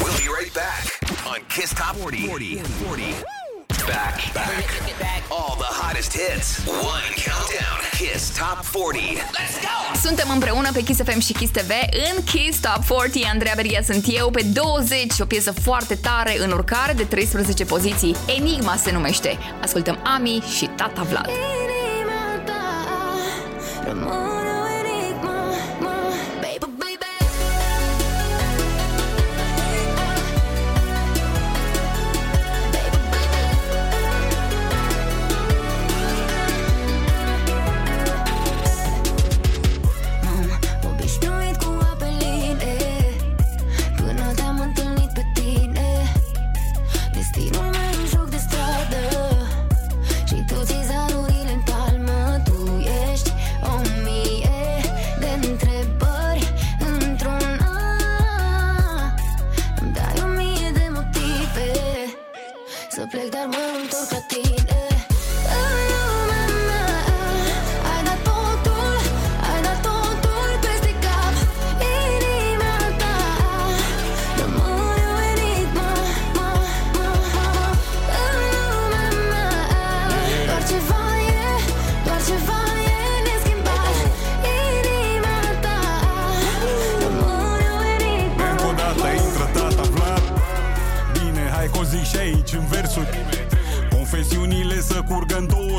We'll 0.00 0.18
be 0.18 0.28
right 0.28 0.52
back 0.54 1.26
on 1.26 1.40
Kiss 1.48 1.74
Top 1.74 1.96
40. 1.96 2.28
40. 2.28 2.58
40. 2.58 3.35
Back, 3.86 4.34
back. 4.34 5.22
All 5.30 5.56
the 5.56 5.70
hottest 5.80 6.12
hits. 6.12 6.66
One 6.66 7.12
countdown. 7.26 7.78
Kiss 7.98 8.30
Top 8.38 8.64
40. 8.64 9.16
Let's 9.16 9.60
go! 9.60 9.98
Suntem 10.02 10.30
împreună 10.30 10.72
pe 10.72 10.82
Kiss 10.82 11.02
FM 11.02 11.18
și 11.18 11.32
Kiss 11.32 11.52
TV 11.52 11.70
în 12.14 12.24
Kiss 12.24 12.60
Top 12.60 12.84
40. 12.84 13.24
Andreea 13.24 13.52
Berghia 13.56 13.82
sunt 13.82 14.04
eu 14.08 14.30
pe 14.30 14.42
20, 14.42 15.12
o 15.20 15.24
piesă 15.24 15.52
foarte 15.52 15.94
tare 15.94 16.36
în 16.38 16.50
urcare 16.50 16.92
de 16.92 17.04
13 17.04 17.64
poziții. 17.64 18.16
Enigma 18.38 18.76
se 18.76 18.92
numește. 18.92 19.38
Ascultăm 19.62 19.98
Ami 20.16 20.42
și 20.56 20.70
Tata 20.76 21.02
Vlad. 21.02 21.28
Inima 21.28 21.65
darme 63.36 63.56
un 63.76 63.88
toque 63.88 64.16
a 64.16 64.20
ti. 64.28 64.75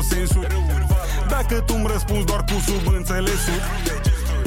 Curgă 0.08 0.54
în 0.54 0.86
două 0.86 1.04
sensuri 1.08 1.28
Dacă 1.28 1.60
tu-mi 1.60 1.86
răspunzi 1.86 2.24
doar 2.24 2.44
cu 2.44 2.60
subînțelesuri 2.66 3.62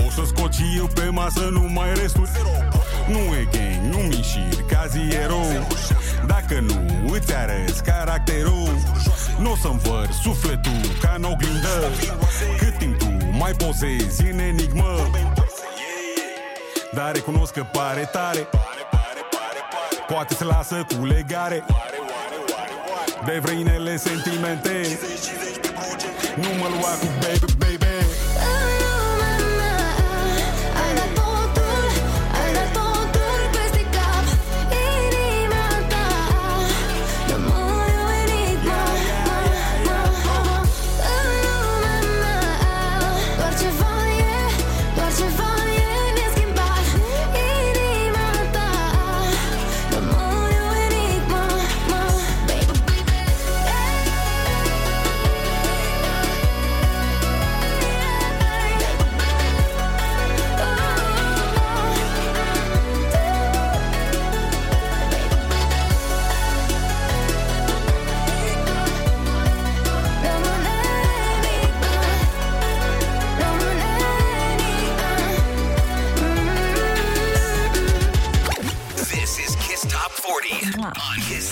O 0.07 0.09
să 0.11 0.21
scot 0.25 0.53
și 0.53 0.63
eu 0.77 0.85
pe 0.85 1.09
masă 1.09 1.49
numai 1.51 1.93
resturi 1.93 2.29
Nu 3.07 3.17
e 3.17 3.47
gang, 3.51 3.93
nu 3.93 3.97
mișiri, 3.97 4.65
ca 4.67 4.87
erou 5.23 5.67
Dacă 6.27 6.59
nu 6.59 7.13
îți 7.13 7.35
arăți 7.35 7.83
caracterul 7.83 8.75
Nu 9.39 9.51
o 9.51 9.55
să-mi 9.55 9.79
văr 9.79 10.09
sufletul 10.21 10.81
ca 11.01 11.13
în 11.17 11.23
oglindă. 11.23 11.89
Cât 12.57 12.77
timp 12.77 12.97
tu 12.97 13.07
mai 13.31 13.51
posezi 13.51 14.25
în 14.31 14.39
enigmă? 14.39 15.09
Dar 16.93 17.11
recunosc 17.13 17.53
că 17.53 17.63
pare 17.71 18.09
tare. 18.11 18.47
Poate 20.07 20.33
se 20.33 20.43
lasă 20.43 20.85
cu 20.87 21.05
legare. 21.05 21.65
De 23.25 23.39
vrăinele 23.39 23.97
sentimente 23.97 24.99
numa 26.37 26.67
luar 26.69 26.97
com 26.99 27.07
baby. 27.19 27.60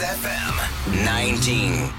FM 0.02 1.04
19. 1.04 1.99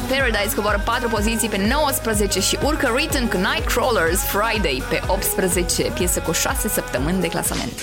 Paradise 0.00 0.54
coboară 0.54 0.80
4 0.84 1.08
poziții 1.08 1.48
pe 1.48 1.66
19 1.70 2.40
și 2.40 2.58
urcă 2.62 2.90
Written 2.92 3.28
cu 3.28 3.36
Nightcrawlers 3.36 4.20
Friday 4.20 4.82
pe 4.88 5.00
18, 5.06 5.82
piesă 5.82 6.20
cu 6.20 6.32
6 6.32 6.68
săptămâni 6.68 7.20
de 7.20 7.28
clasament. 7.28 7.82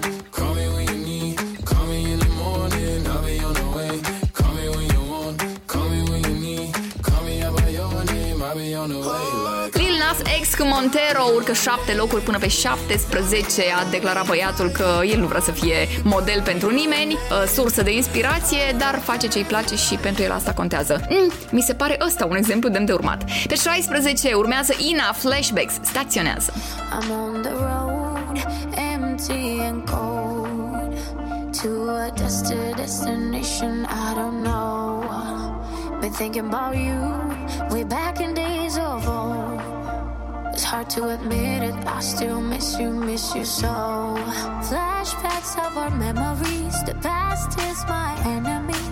Like, 10.23 10.29
Lil 10.29 10.39
Nas 10.39 10.49
X 10.49 10.55
cu 10.55 10.65
Montero 10.65 11.23
urcă 11.35 11.53
7 11.53 11.93
locuri 11.93 12.21
până 12.21 12.37
pe 12.37 12.47
17 12.47 13.63
A 13.79 13.89
declarat 13.89 14.25
băiatul 14.25 14.69
că 14.69 14.99
el 15.11 15.19
nu 15.19 15.27
vrea 15.27 15.41
să 15.41 15.51
fie 15.51 15.87
model 16.03 16.41
pentru 16.41 16.69
nimeni 16.69 17.13
uh, 17.13 17.47
Sursă 17.53 17.81
de 17.83 17.93
inspirație 17.93 18.75
Dar 18.77 19.01
face 19.03 19.27
ce-i 19.27 19.43
place 19.43 19.75
și 19.75 19.95
pentru 19.95 20.23
el 20.23 20.31
asta 20.31 20.53
contează 20.53 21.01
mm, 21.09 21.31
Mi 21.51 21.61
se 21.61 21.73
pare 21.73 21.97
ăsta 22.05 22.25
un 22.25 22.35
exemplu 22.35 22.69
demn 22.69 22.85
de 22.85 22.93
urmat 22.93 23.23
Pe 23.47 23.55
16 23.55 24.33
urmează 24.33 24.73
Ina 24.77 25.11
Flashbacks 25.11 25.73
Staționează 25.81 26.53
I'm 26.99 27.09
on 27.11 27.41
the 27.41 27.51
road, 27.51 28.37
empty 28.75 29.59
and 29.59 29.87
cold. 29.87 30.93
To 31.61 31.69
a 31.89 32.11
destined 32.15 32.75
destination 32.75 33.85
I 33.85 34.13
don't 34.13 34.43
know. 34.43 35.99
Been 36.01 36.11
thinking 36.11 36.47
about 36.47 36.75
you, 36.75 36.99
way 37.69 37.83
back 37.83 38.19
in 38.19 38.33
days 38.33 38.77
of 38.77 39.07
old. 39.07 39.50
It's 40.53 40.63
hard 40.63 40.89
to 40.91 41.09
admit 41.09 41.63
it, 41.63 41.75
I 41.87 42.01
still 42.01 42.41
miss 42.41 42.77
you, 42.77 42.91
miss 42.91 43.33
you 43.33 43.45
so. 43.45 43.67
Flashbacks 44.67 45.57
of 45.65 45.77
our 45.77 45.89
memories, 45.91 46.83
the 46.83 46.95
past 47.01 47.57
is 47.59 47.85
my 47.87 48.11
enemy. 48.25 48.83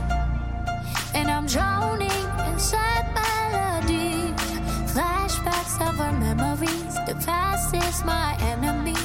And 1.14 1.30
I'm 1.30 1.48
drowning 1.48 2.26
inside 2.48 3.06
melody. 3.14 4.34
Flashbacks 4.94 5.76
of 5.88 6.00
our 6.00 6.14
memories, 6.14 6.96
the 7.06 7.16
past 7.26 7.76
is 7.76 8.06
my 8.06 8.38
enemy. 8.40 8.96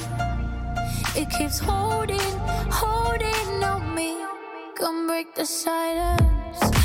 It 1.17 1.31
keeps 1.31 1.59
holding, 1.59 2.39
holding 2.71 3.65
on 3.65 3.95
me. 3.95 4.25
Come 4.77 5.09
break 5.09 5.35
the 5.35 5.45
silence. 5.47 6.84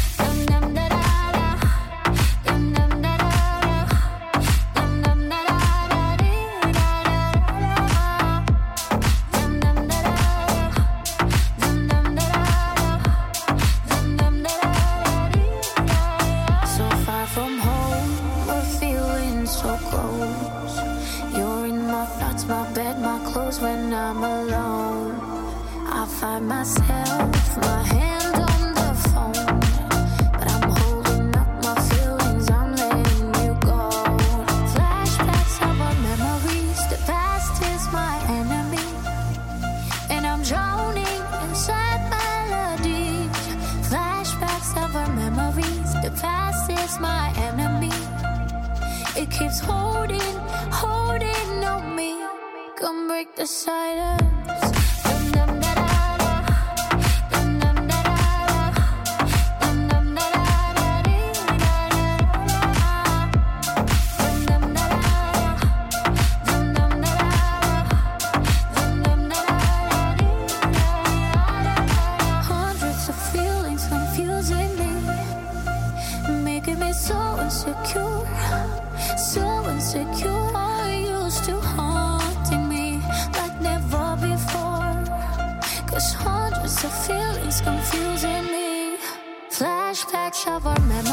When 23.62 23.94
I'm 23.94 24.24
alone. 24.24 25.20
I 25.86 26.06
find 26.06 26.48
myself, 26.48 27.28
with 27.28 27.58
my 27.58 27.84
hand 27.84 28.36
on 28.52 28.62
the 28.80 28.92
phone. 29.10 29.60
But 30.32 30.48
I'm 30.56 30.70
holding 30.80 31.36
up 31.36 31.52
my 31.64 31.76
feelings, 31.90 32.50
I'm 32.50 32.72
letting 32.76 33.28
you 33.44 33.54
go. 33.60 33.90
Flashbacks 34.74 35.56
of 35.70 35.76
our 35.88 35.96
memories, 36.10 36.80
the 36.94 37.00
past 37.06 37.62
is 37.74 37.84
my 37.92 38.16
enemy. 38.40 38.88
And 40.10 40.26
I'm 40.26 40.42
drowning 40.44 41.22
inside 41.44 42.02
melodies. 42.16 43.36
Flashbacks 43.90 44.72
of 44.84 44.96
our 44.96 45.12
memories, 45.14 45.92
the 46.06 46.12
past 46.22 46.72
is 46.72 47.00
my 47.00 47.34
enemy. 47.48 47.92
It 49.22 49.30
keeps 49.30 49.60
holding, 49.60 50.36
holding 50.72 51.64
on 51.66 51.96
me. 51.96 52.19
Come 52.80 53.10
break 53.10 53.36
the 53.36 53.46
silence. 53.46 54.39
Of 90.48 91.09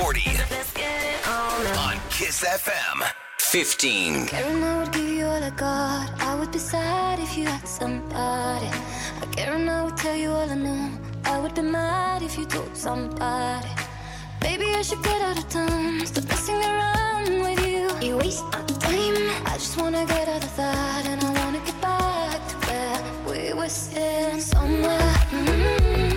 40 0.00 0.20
on 1.76 1.96
Kiss 2.08 2.44
FM 2.44 3.02
15. 3.38 4.26
Karen, 4.26 4.62
I 4.62 4.78
would 4.78 4.92
give 4.92 5.08
you 5.08 5.26
all 5.26 5.42
I 5.42 5.50
got. 5.50 6.08
I 6.20 6.36
would 6.38 6.52
be 6.52 6.58
sad 6.58 7.18
if 7.18 7.36
you 7.36 7.46
had 7.46 7.66
somebody. 7.66 8.68
I 9.22 9.26
Karen, 9.32 9.68
I 9.68 9.84
would 9.84 9.96
tell 9.96 10.14
you 10.14 10.30
all 10.30 10.48
I 10.48 10.54
know. 10.54 10.90
I 11.24 11.40
would 11.40 11.54
be 11.54 11.62
mad 11.62 12.22
if 12.22 12.38
you 12.38 12.44
told 12.46 12.76
somebody. 12.76 13.68
Baby, 14.40 14.66
I 14.76 14.82
should 14.82 15.02
get 15.02 15.20
out 15.20 15.38
of 15.38 15.48
town. 15.48 16.06
Stop 16.06 16.24
messing 16.28 16.62
around 16.62 17.32
with 17.42 17.66
you. 17.66 17.90
You 18.06 18.18
waste 18.18 18.44
my 18.44 18.62
time. 18.84 19.46
I 19.46 19.54
just 19.54 19.80
wanna 19.80 20.06
get 20.06 20.28
out 20.28 20.44
of 20.44 20.56
that, 20.56 21.06
and 21.06 21.24
I 21.24 21.30
wanna 21.40 21.60
get 21.66 21.80
back 21.80 22.40
to 22.50 22.56
where 22.68 23.00
we 23.28 23.52
were 23.52 23.68
sitting 23.68 24.40
somewhere. 24.40 25.14
mm, 25.32 26.07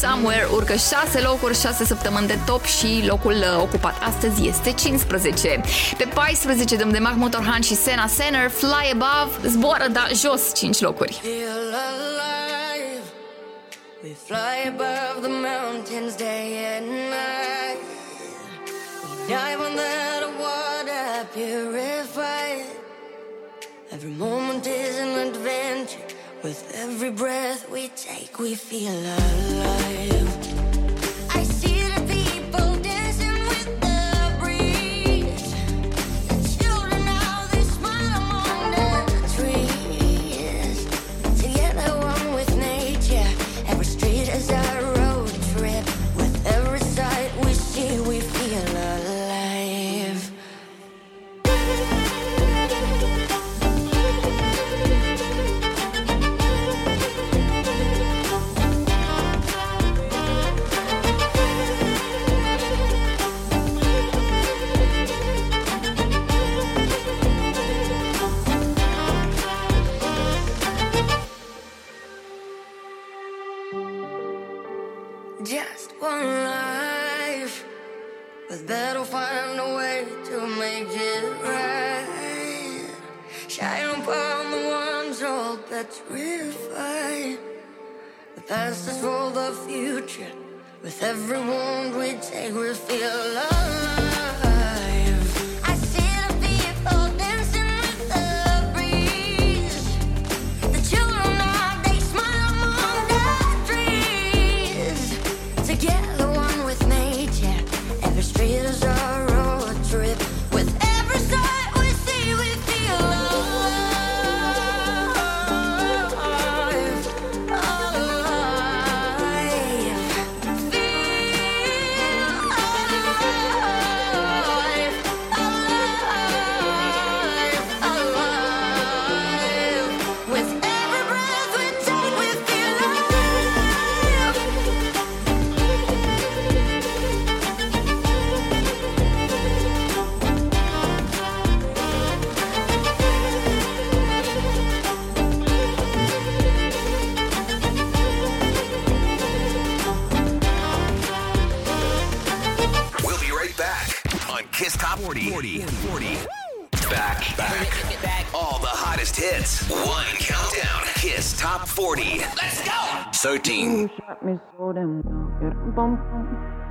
Somewhere 0.00 0.46
urcă 0.52 0.72
6 0.72 1.20
locuri, 1.20 1.58
6 1.58 1.84
săptămâni 1.84 2.26
de 2.26 2.38
top 2.46 2.64
și 2.64 3.04
locul 3.06 3.32
uh, 3.32 3.60
ocupat 3.60 4.02
astăzi 4.02 4.48
este 4.48 4.72
15. 4.72 5.60
Pe 5.96 6.08
14 6.14 6.76
dăm 6.76 6.90
de 6.90 6.98
Mahmut 6.98 7.34
Orhan 7.34 7.60
și 7.60 7.74
Sena 7.74 8.06
Senner, 8.06 8.50
Fly 8.50 8.90
Above, 8.92 9.48
zboară, 9.48 9.88
da, 9.92 10.06
jos 10.14 10.54
5 10.54 10.80
locuri. 10.80 11.20
feel 11.22 11.47
breath 27.28 27.68
we 27.70 27.88
take, 27.88 28.38
we 28.38 28.54
feel 28.54 28.90
alive. 28.90 30.47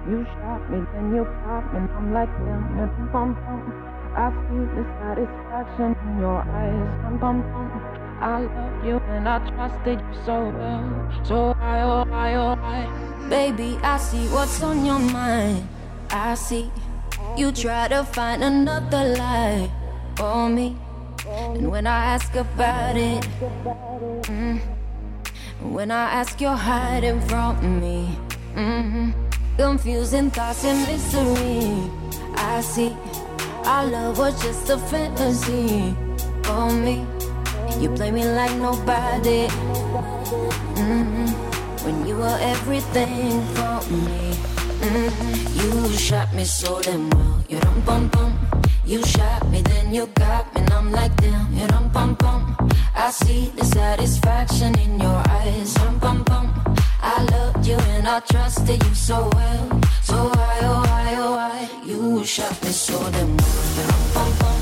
You 0.08 0.24
shot 0.24 0.72
me, 0.72 0.80
then 0.94 1.14
you 1.14 1.26
popped 1.44 1.74
me. 1.74 1.80
I'm 1.80 2.14
like 2.14 2.32
damn. 2.40 2.64
You 2.80 2.88
dum 2.88 3.10
bum 3.12 3.34
bum. 3.44 3.60
I 4.16 4.32
see 4.48 4.64
the 4.72 4.84
satisfaction 5.04 5.96
in 6.08 6.20
your 6.24 6.40
eyes. 6.48 7.04
Dum 7.04 7.18
bum 7.20 7.42
bum. 7.52 7.68
I 8.22 8.40
love 8.40 8.86
you 8.86 8.98
and 9.12 9.28
I 9.28 9.38
trusted 9.52 10.00
you 10.00 10.14
so 10.26 10.48
well. 10.48 11.12
So 11.26 11.56
I, 11.60 11.82
oh 11.82 12.08
I, 12.10 12.36
oh 12.36 12.56
I. 12.56 13.28
Baby, 13.28 13.78
I 13.84 13.98
see 13.98 14.26
what's 14.28 14.64
on 14.64 14.86
your 14.86 15.00
mind. 15.00 15.68
I 16.10 16.36
see 16.36 16.72
you 17.36 17.52
try 17.52 17.90
to 17.90 18.06
find 18.06 18.46
another 18.46 19.14
lie 19.14 19.70
for 20.16 20.48
me. 20.48 20.78
And 21.28 21.70
when 21.70 21.86
I 21.86 22.16
ask 22.16 22.34
about 22.34 22.96
it, 22.96 23.28
mm, 24.24 24.62
when 25.62 25.92
I 25.92 26.12
ask, 26.12 26.40
you're 26.40 26.56
hiding 26.56 27.20
from 27.28 27.82
me. 27.82 28.18
hmm 28.56 29.27
Confusing 29.58 30.30
thoughts 30.30 30.64
and 30.66 30.86
mystery. 30.86 31.90
I 32.36 32.62
see 32.62 32.96
our 33.66 33.88
love 33.88 34.20
was 34.20 34.40
just 34.42 34.70
a 34.70 34.78
fantasy 34.78 35.96
for 36.44 36.70
me. 36.72 37.06
You 37.80 37.90
play 37.90 38.12
me 38.12 38.24
like 38.24 38.56
nobody. 38.58 39.48
hmm 40.78 41.26
When 41.84 42.06
you 42.06 42.18
were 42.18 42.38
everything 42.40 43.42
for 43.58 43.82
me. 43.90 44.38
hmm 44.86 45.10
You 45.58 45.98
shot 45.98 46.34
me 46.36 46.46
so 46.46 46.80
damn 46.82 47.10
well. 47.10 47.44
You 47.50 47.60
dum 47.60 47.82
bum 47.82 48.08
bum. 48.10 48.38
You 48.86 49.04
shot 49.06 49.50
me, 49.50 49.62
then 49.62 49.92
you 49.92 50.06
got 50.14 50.54
me, 50.54 50.62
and 50.62 50.72
I'm 50.72 50.92
like 50.92 51.16
damn. 51.18 51.52
You 51.54 51.66
dum 51.68 51.90
bum 51.90 52.14
bum. 52.14 52.56
I 52.96 53.10
see 53.10 53.52
the 53.58 53.66
satisfaction 53.66 54.78
in 54.80 55.00
your 55.00 55.22
eyes. 55.30 55.74
Dum 55.74 55.98
bum 55.98 56.24
bum. 56.24 56.54
I 57.02 57.24
loved 57.32 57.66
you 57.66 57.76
and 57.76 58.08
I 58.08 58.20
trusted 58.22 58.84
you 58.84 58.94
so 58.96 59.30
well. 59.34 59.82
So 60.04 60.16
why, 60.16 60.60
oh 60.64 60.82
why, 60.88 61.16
oh 61.18 61.32
why? 61.32 61.70
You 61.86 62.24
shot 62.26 62.62
me 62.64 62.70
so 62.70 62.98
damn 63.12 63.38
well. 63.38 63.94
Bum 64.14 64.32
bum. 64.40 64.62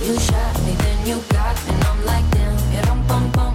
You 0.00 0.18
shot 0.18 0.54
me, 0.64 0.72
then 0.72 1.06
you 1.06 1.16
got 1.28 1.56
me, 1.66 1.74
and 1.74 1.84
I'm 1.84 2.04
like 2.04 2.30
damn. 2.30 2.54
Bum 3.06 3.30
bum. 3.32 3.54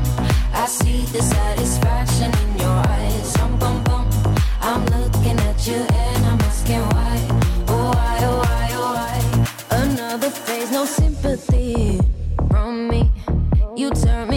I 0.54 0.66
see 0.68 1.02
the 1.06 1.22
satisfaction 1.22 2.32
in 2.44 2.60
your 2.60 2.78
eyes. 2.96 3.34
Dum 3.34 3.58
bum 3.58 3.84
bum. 3.84 4.08
I'm 4.62 4.86
looking 4.86 5.40
at 5.40 5.68
you 5.68 5.76
and 5.76 6.26
I'm 6.26 6.40
asking 6.42 6.82
why. 6.82 7.18
Oh 7.68 7.92
why, 7.96 8.20
oh 8.22 8.38
why, 8.38 8.70
oh 8.74 8.94
why? 8.98 9.78
Another 9.78 10.30
phase, 10.30 10.72
no 10.72 10.86
sympathy 10.86 12.00
from 12.50 12.88
me. 12.90 13.12
You 13.76 13.90
turn 13.92 14.29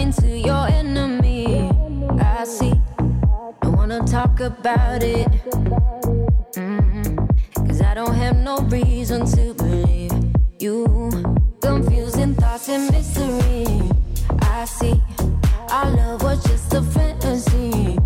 talk 4.05 4.39
about 4.39 5.03
it. 5.03 5.27
Cause 7.55 7.81
I 7.81 7.93
don't 7.93 8.15
have 8.15 8.37
no 8.37 8.59
reason 8.69 9.25
to 9.25 9.53
believe 9.53 10.11
you. 10.59 11.09
Confusing 11.61 12.35
thoughts 12.35 12.69
and 12.69 12.91
mystery. 12.91 13.81
I 14.41 14.65
see. 14.65 15.01
Our 15.69 15.89
love 15.91 16.23
was 16.23 16.43
just 16.43 16.73
a 16.73 16.81
fantasy. 16.81 17.97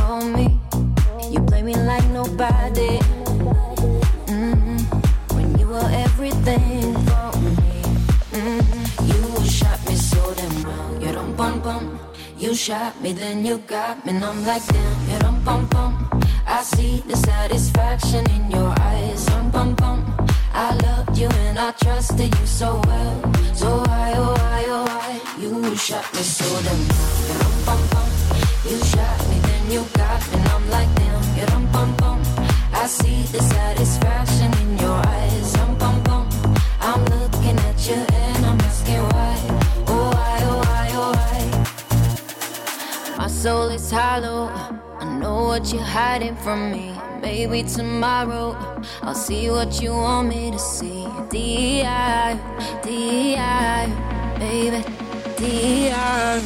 On 0.00 0.32
me. 0.32 0.60
You 1.30 1.40
play 1.40 1.62
me 1.62 1.74
like 1.74 2.06
nobody. 2.10 2.98
Mm-mm. 4.26 4.80
When 5.34 5.58
you 5.58 5.66
were 5.66 5.90
everything 5.90 6.94
for 7.06 7.32
me. 7.38 7.82
Mm-mm. 8.32 8.62
You 9.08 9.48
shot 9.48 9.78
me 9.88 9.94
so 9.94 10.34
damn 10.34 10.62
well. 10.64 11.02
You 11.02 11.12
don't 11.12 11.36
bump 11.36 11.64
bum. 11.64 11.98
You 12.38 12.54
shot 12.54 12.98
me, 13.02 13.12
then 13.12 13.44
you 13.44 13.58
got 13.58 14.06
me, 14.06 14.12
and 14.12 14.24
I'm 14.24 14.46
like, 14.46 14.64
damn, 14.66 15.06
bum 15.06 15.20
bum. 15.20 15.29
I 16.60 16.62
see 16.62 17.00
the 17.06 17.16
satisfaction 17.16 18.30
in 18.32 18.50
your 18.50 18.74
eyes, 18.80 19.26
rum 19.30 19.50
bum 19.50 19.74
bum. 19.76 20.14
I 20.52 20.74
loved 20.84 21.16
you 21.16 21.26
and 21.26 21.58
I 21.58 21.72
trusted 21.72 22.38
you 22.38 22.46
so 22.46 22.82
well. 22.84 23.32
So 23.54 23.82
why, 23.86 24.12
oh 24.16 24.34
why, 24.36 24.64
oh 24.68 24.84
why, 24.84 25.18
you 25.40 25.74
shot 25.76 26.04
me 26.12 26.20
so 26.20 26.44
damn 26.60 26.86
well. 26.86 27.38
Rum 27.40 27.64
bum 27.64 27.80
bum. 27.92 28.10
You 28.68 28.76
shot 28.92 29.26
me, 29.30 29.38
then 29.38 29.70
you 29.70 29.86
got 29.94 30.20
me, 30.28 30.34
and 30.38 30.48
I'm 30.50 30.68
like, 30.68 30.94
damn, 30.96 31.22
yeah, 31.34 31.50
rum 31.54 31.66
bum 31.72 31.94
bum. 31.96 32.20
I 32.74 32.86
see 32.86 33.22
the 33.32 33.40
satisfaction 33.40 34.52
in 34.60 34.76
your 34.76 35.00
eyes, 35.16 35.56
rum 35.56 35.78
bum 35.78 36.02
bum. 36.02 36.28
I'm 36.82 37.02
looking 37.06 37.58
at 37.70 37.88
you 37.88 37.94
and 37.94 38.44
I'm 38.44 38.60
asking 38.60 39.02
why, 39.14 39.36
oh 39.86 40.10
why, 40.12 40.42
oh 40.50 40.58
why, 40.68 40.90
oh 40.92 41.12
why. 41.16 41.40
My 43.16 43.28
soul 43.28 43.70
is 43.70 43.90
hollow. 43.90 44.79
I 45.30 45.32
know 45.32 45.44
what 45.44 45.72
you're 45.72 45.80
hiding 45.80 46.34
from 46.34 46.72
me. 46.72 46.92
Maybe 47.22 47.62
tomorrow 47.62 48.56
I'll 49.02 49.14
see 49.14 49.48
what 49.48 49.80
you 49.80 49.92
want 49.92 50.28
me 50.28 50.50
to 50.50 50.58
see. 50.58 51.06
D.I. 51.30 52.34
D.I. 52.82 53.86
Baby, 54.40 54.82
D.I. 55.38 56.42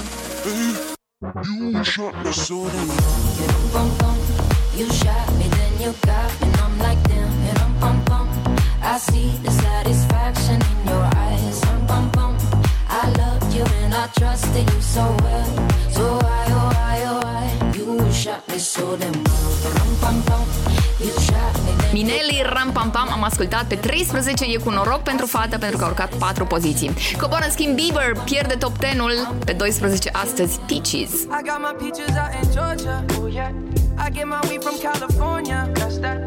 You 1.73 1.83
shot 1.83 2.15
me 2.23 2.33
so 2.33 2.69
damn 2.69 2.89
bum. 3.73 4.19
You 4.77 4.93
shot 4.93 5.33
me, 5.39 5.49
then 5.49 5.73
you 5.81 5.95
got 6.05 6.41
me, 6.43 6.49
and 6.49 6.57
I'm 6.59 6.79
like 6.81 7.03
damn, 7.09 7.33
yeah, 7.47 7.63
rum, 7.63 7.81
bum, 7.81 8.05
bum. 8.05 8.29
I 8.83 8.99
see 8.99 9.31
the 9.45 9.51
satisfaction 9.51 10.61
in 10.61 10.89
your 10.89 11.05
eyes, 11.17 11.65
rum, 11.65 11.87
bum, 11.87 12.11
bum. 12.11 12.37
I 12.91 13.09
loved 13.17 13.55
you 13.55 13.65
and 13.65 13.95
I 13.95 14.09
trusted 14.09 14.71
you 14.71 14.81
so 14.83 15.05
well. 15.23 15.51
So 15.91 16.19
why, 16.19 16.44
Minelli 21.93 22.43
Ram 22.53 22.73
Pam 22.73 22.91
Pam 22.91 23.09
am 23.13 23.23
ascultat 23.23 23.65
pe 23.65 23.75
13 23.75 24.45
e 24.45 24.57
cu 24.57 24.71
noroc 24.71 25.03
pentru 25.03 25.27
fată 25.27 25.59
pentru 25.59 25.79
că 25.79 25.85
a 25.85 25.87
urcat 25.87 26.15
4 26.15 26.45
poziții. 26.47 26.91
Coboară 27.21 27.45
în 27.45 27.51
schimb 27.51 27.75
Bieber 27.75 28.13
pierde 28.25 28.55
top 28.55 28.73
10-ul 28.77 29.35
pe 29.45 29.53
12 29.53 30.11
astăzi 30.13 30.59
Peaches. 30.59 31.13
I 31.13 31.41
got 31.49 31.59
my 31.59 31.75
peaches 31.79 32.15
out 32.23 32.33
in 32.43 32.51
Georgia. 32.53 33.05
Oh 33.23 33.33
yeah. 33.33 33.51
I 34.07 34.11
get 34.11 34.27
my 34.27 34.41
weed 34.49 34.63
from 34.63 34.77
California. 34.79 35.71
That's 35.73 35.99
that. 36.01 36.19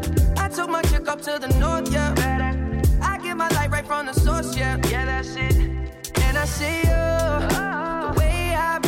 I 0.44 0.48
took 0.56 0.68
my 0.68 0.80
chick 0.90 1.06
up 1.12 1.20
to 1.20 1.32
the 1.46 1.58
north, 1.58 1.92
yeah. 1.92 2.12
I 3.12 3.18
get 3.22 3.36
my 3.36 3.48
light 3.56 3.70
right 3.70 3.86
from 3.86 4.06
the 4.06 4.14
source, 4.24 4.56
yeah. 4.56 4.76
Yeah, 4.90 5.04
that's 5.10 5.34
it. 5.36 5.56
And 6.24 6.36
I 6.42 6.46
see 6.56 6.78
you. 6.90 7.04
The 8.04 8.12
way 8.20 8.54
I 8.70 8.87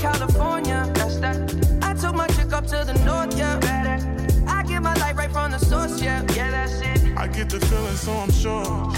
California. 0.00 0.90
That's 0.94 1.18
that. 1.18 1.36
I 1.82 1.92
took 1.94 2.14
my 2.14 2.26
chick 2.28 2.52
up 2.52 2.66
to 2.68 2.84
the 2.84 2.94
north. 3.04 3.36
Yeah. 3.36 3.58
I 4.48 4.62
get 4.62 4.82
my 4.82 4.94
light 4.94 5.16
right 5.16 5.30
from 5.30 5.50
the 5.50 5.58
source. 5.58 6.00
Yeah. 6.00 6.24
Yeah, 6.34 6.50
that's 6.50 6.80
it. 6.80 7.16
I 7.16 7.26
get 7.28 7.50
the 7.50 7.60
feeling, 7.60 7.96
so 7.96 8.12
I'm 8.12 8.32
sure. 8.32 8.92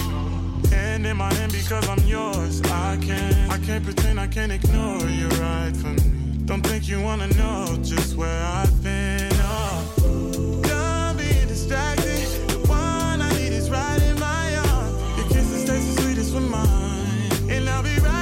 Hand 0.70 1.06
in 1.06 1.16
my 1.16 1.32
hand 1.34 1.52
because 1.52 1.88
I'm 1.88 1.98
yours. 2.06 2.62
I 2.62 2.96
can't, 3.02 3.50
I 3.50 3.58
can't 3.58 3.84
pretend, 3.84 4.20
I 4.20 4.28
can't 4.28 4.52
ignore 4.52 5.06
you 5.08 5.28
right 5.40 5.76
from 5.76 5.96
me. 5.96 6.38
Don't 6.44 6.64
think 6.66 6.88
you 6.88 7.00
wanna 7.00 7.28
know 7.28 7.78
just 7.82 8.16
where 8.16 8.42
I've 8.44 8.82
been. 8.82 9.30
Oh, 9.34 10.60
don't 10.62 11.16
be 11.18 11.32
distracted. 11.46 12.26
The 12.48 12.58
one 12.68 13.20
I 13.20 13.30
need 13.38 13.52
is 13.52 13.70
right 13.70 14.02
in 14.02 14.18
my 14.18 14.56
arms. 14.56 15.18
Your 15.18 15.28
kisses 15.28 15.64
taste 15.64 15.96
the 15.96 16.02
sweetest 16.02 16.34
with 16.34 16.48
mine, 16.48 17.50
and 17.50 17.68
I'll 17.68 17.82
be 17.82 17.96
right 18.00 18.21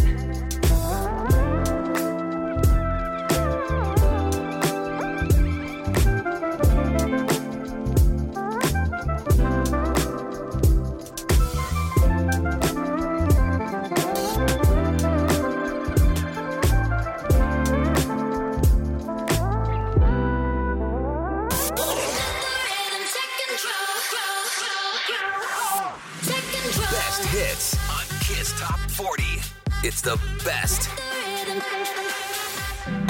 It's 29.91 29.99
the 29.99 30.17
best. 30.45 30.89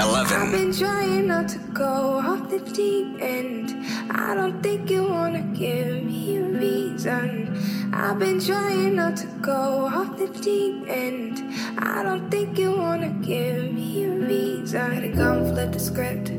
11. 0.00 0.50
been 0.50 0.76
trying 0.76 1.28
not 1.28 1.48
to 1.50 1.58
go 1.72 2.18
off 2.18 2.50
the 2.50 2.58
deep 2.58 3.22
end. 3.22 3.86
I 4.10 4.34
don't 4.34 4.60
think 4.64 4.90
you 4.90 5.04
wanna 5.04 5.42
give 5.54 6.02
me 6.02 6.38
a 6.38 6.42
reason. 6.42 7.56
I've 7.94 8.18
been 8.18 8.40
trying 8.40 8.96
not 8.96 9.16
to 9.18 9.28
go 9.40 9.86
off 9.86 10.18
the 10.18 10.26
deep 10.26 10.88
end. 10.88 11.54
I 11.78 12.02
don't 12.02 12.28
think 12.32 12.58
you 12.58 12.72
wanna 12.72 13.10
give 13.30 13.72
me 13.72 14.02
a 14.02 14.10
reason. 14.10 14.90
Had 14.90 15.04
to 15.04 15.12
come 15.12 15.54
flip 15.54 15.70
the 15.70 15.78
script. 15.78 16.30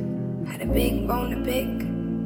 Had 0.52 0.62
a 0.62 0.66
big 0.66 1.08
bone 1.08 1.30
to 1.32 1.40
pick. 1.50 1.70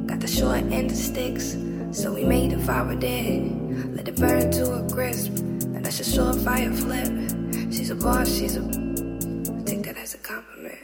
Got 0.08 0.18
the 0.18 0.26
short 0.26 0.64
end 0.72 0.90
of 0.90 0.96
sticks. 0.96 1.56
So 1.92 2.12
we 2.12 2.24
made 2.24 2.50
the 2.50 2.58
fire 2.58 2.96
dead. 2.96 3.94
Let 3.94 4.08
it 4.08 4.16
burn 4.16 4.50
to 4.58 4.64
a 4.80 4.90
crisp. 4.90 5.38
And 5.38 5.84
that's 5.84 6.00
a 6.00 6.02
surefire 6.02 6.74
flip. 6.74 7.37
She's 7.70 7.90
a 7.90 7.94
boss, 7.94 8.28
she's 8.34 8.56
a. 8.56 8.60
I 8.60 9.62
Think 9.68 9.84
that 9.86 9.96
as 9.98 10.14
a 10.14 10.18
compliment. 10.18 10.78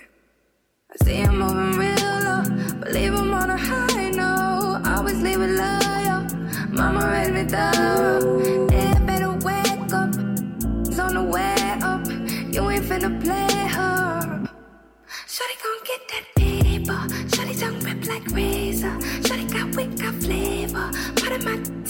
I 0.93 1.05
see 1.05 1.23
I'm 1.23 1.39
moving 1.39 1.79
real 1.79 2.15
low, 2.27 2.43
but 2.79 2.93
leave 2.93 3.15
him 3.15 3.33
on 3.33 3.51
a 3.51 3.57
high 3.57 4.11
no. 4.11 4.83
Always 4.85 5.21
leave 5.23 5.41
it 5.41 5.53
loyal. 5.63 6.27
Mama 6.69 7.11
raised 7.11 7.33
me 7.33 7.45
thorough. 7.45 8.69
Yeah, 8.71 8.99
better 9.01 9.33
wake 9.33 9.93
up. 9.93 10.11
It's 10.87 10.99
on 10.99 11.15
the 11.15 11.23
way 11.23 11.57
up. 11.83 12.07
You 12.53 12.69
ain't 12.71 12.85
finna 12.85 13.11
play 13.23 13.67
her. 13.77 14.45
Shorty 15.27 15.55
gon' 15.65 15.81
get 15.91 16.03
that 16.13 16.25
paper. 16.37 17.01
Shorty 17.35 17.55
tongue 17.55 17.81
ripped 17.81 18.07
like 18.09 18.27
razor. 18.29 18.95
Shorty 19.27 19.47
got 19.47 19.75
wick, 19.75 19.97
got 19.97 20.15
flavor. 20.23 20.91
Part 21.17 21.33
of 21.33 21.45
my. 21.45 21.84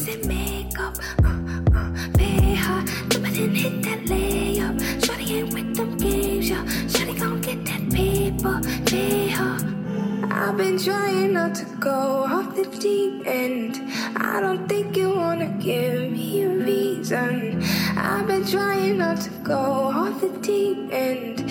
And 3.37 3.57
hit 3.57 3.83
that 3.83 3.99
layup. 4.05 4.79
Shawty 5.01 5.31
ain't 5.39 5.53
with 5.53 5.75
them 5.77 5.97
games, 5.97 6.51
yeah. 6.51 6.65
Shawty 6.87 7.19
gon' 7.19 7.41
get 7.41 7.65
that 7.67 7.91
paper. 7.91 8.61
I've 10.31 10.57
been 10.59 10.79
trying 10.79 11.33
not 11.33 11.55
to 11.57 11.65
go 11.81 12.25
off 12.29 12.55
the 12.55 12.65
deep 12.79 13.27
end. 13.27 13.81
I 14.17 14.41
don't 14.41 14.69
think 14.69 14.97
you 14.97 15.11
wanna 15.11 15.49
give 15.59 16.13
me 16.13 16.43
a 16.43 16.49
reason. 16.49 17.61
I've 17.97 18.27
been 18.27 18.47
trying 18.47 18.99
not 18.99 19.21
to 19.23 19.31
go 19.43 19.55
off 19.55 20.21
the 20.21 20.29
deep 20.41 20.93
end. 20.93 21.51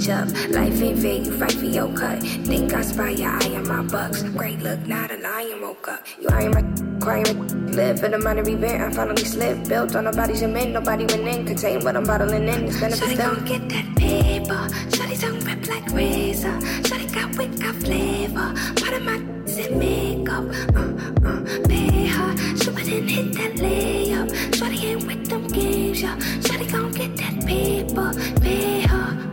Bitch 0.00 0.08
up. 0.16 0.50
Life 0.50 0.82
ain't 0.82 0.98
fair, 0.98 1.14
you 1.14 1.38
fight 1.38 1.52
for 1.52 1.66
your 1.66 1.92
cut. 1.92 2.22
Think 2.22 2.72
I 2.72 2.80
spy 2.80 3.10
your 3.10 3.30
eye 3.30 3.54
on 3.56 3.68
my 3.68 3.82
bucks. 3.82 4.22
Great 4.22 4.58
look, 4.60 4.86
not 4.86 5.10
a 5.10 5.18
lion 5.18 5.60
woke 5.60 5.88
up. 5.88 6.06
You 6.18 6.28
eyeing 6.30 6.52
my 6.52 6.62
crying 7.00 7.72
live 7.72 8.00
for 8.00 8.08
the 8.08 8.18
money 8.18 8.40
event. 8.40 8.82
I 8.82 8.90
finally 8.92 9.24
slipped. 9.24 9.68
Built 9.68 9.94
on 9.94 10.04
nobody's 10.04 10.38
cement, 10.38 10.72
nobody 10.72 11.04
went 11.04 11.28
in. 11.28 11.44
Contain 11.44 11.84
what 11.84 11.96
I'm 11.96 12.04
bottling 12.04 12.48
in. 12.48 12.64
It's 12.64 12.80
benefits 12.80 13.12
Shawty 13.12 13.18
gon' 13.18 13.44
get 13.44 13.68
that 13.68 13.96
paper. 13.96 14.68
Shawty 14.88 15.20
tongue 15.20 15.40
rip 15.40 15.68
like 15.68 15.92
razor. 15.92 16.58
Shawty 16.88 17.12
got 17.12 17.36
wit, 17.36 17.60
got 17.60 17.74
flavor. 17.74 18.54
Part 18.80 18.94
of 18.94 19.02
my 19.02 19.16
in 19.58 19.78
makeup. 19.78 20.44
Uh, 20.76 21.28
uh, 21.28 21.68
pay 21.68 22.06
her. 22.06 22.36
Shoot 22.56 22.78
it 22.78 22.88
and 22.88 23.10
hit 23.10 23.32
that 23.34 23.52
layup. 23.56 24.30
Shawty 24.52 24.82
ain't 24.82 25.06
with 25.06 25.26
them 25.26 25.46
games, 25.48 26.00
yeah. 26.00 26.16
Shawty 26.40 26.72
gon' 26.72 26.90
get 26.92 27.14
that 27.18 27.44
paper. 27.44 28.40
Pay 28.40 28.80
her. 28.82 29.29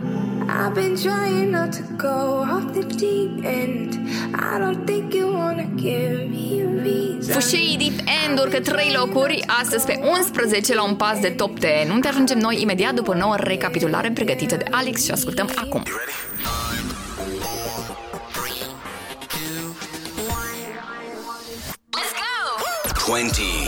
I've 0.50 0.74
been 0.74 0.96
trying 0.96 1.50
not 1.50 1.72
to 1.72 1.82
go 1.96 2.42
off 2.52 2.72
the 2.72 2.82
deep 2.82 3.44
end. 3.44 3.90
I 4.34 4.58
don't 4.58 4.86
think 4.86 5.14
you 5.14 5.26
wanna 5.32 5.68
give 5.76 6.30
me 6.30 6.62
a 6.62 6.82
reason. 6.82 7.40
Fușii 7.40 7.76
Deep 7.78 8.08
End 8.26 8.38
urcă 8.38 8.60
3 8.60 8.92
locuri, 8.96 9.44
astăzi 9.60 9.86
pe 9.86 10.00
11 10.18 10.74
la 10.74 10.82
un 10.82 10.94
pas 10.94 11.18
de 11.20 11.28
top 11.28 11.58
10. 11.58 11.88
Unde 11.90 12.08
ajungem 12.08 12.38
noi 12.38 12.60
imediat 12.62 12.94
după 12.94 13.14
nouă 13.14 13.34
recapitulare 13.36 14.10
pregătită 14.10 14.56
de 14.56 14.64
Alex 14.70 15.04
și 15.04 15.10
ascultăm 15.10 15.50
acum. 15.56 15.82
Twenty. 23.06 23.67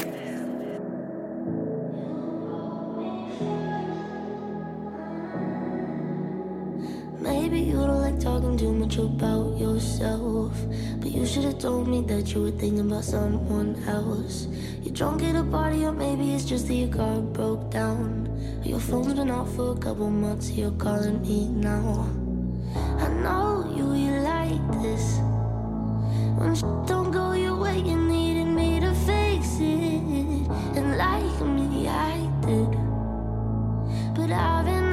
talking 8.21 8.55
too 8.55 8.71
much 8.71 8.97
about 8.97 9.57
yourself. 9.57 10.53
But 10.99 11.11
you 11.11 11.25
should 11.25 11.43
have 11.45 11.57
told 11.57 11.87
me 11.87 12.01
that 12.01 12.33
you 12.33 12.43
were 12.43 12.51
thinking 12.51 12.91
about 12.91 13.03
someone 13.03 13.75
else. 13.87 14.47
You're 14.83 14.93
drunk 14.93 15.23
at 15.23 15.35
a 15.35 15.43
party, 15.43 15.85
or 15.85 15.91
maybe 15.91 16.33
it's 16.33 16.45
just 16.45 16.67
that 16.67 16.75
your 16.75 16.89
car 16.89 17.19
broke 17.19 17.71
down. 17.71 18.29
Your 18.63 18.79
phone's 18.79 19.13
been 19.15 19.31
off 19.31 19.55
for 19.55 19.71
a 19.71 19.75
couple 19.75 20.09
months, 20.11 20.51
you're 20.51 20.71
calling 20.71 21.21
me 21.23 21.47
now. 21.49 22.07
I 22.99 23.07
know 23.23 23.65
you, 23.75 23.93
you 23.93 24.11
like 24.21 24.61
this. 24.83 25.17
When 26.37 26.53
shit 26.53 26.85
don't 26.85 27.11
go 27.11 27.33
your 27.33 27.55
way, 27.55 27.79
you 27.79 27.97
needed 27.97 28.45
me 28.45 28.79
to 28.81 28.93
fix 28.93 29.57
it. 29.59 30.45
And 30.77 30.95
like 30.95 31.41
me, 31.41 31.87
I 31.87 32.29
did. 32.45 32.71
But 34.15 34.31
I've 34.31 34.65
been 34.65 34.90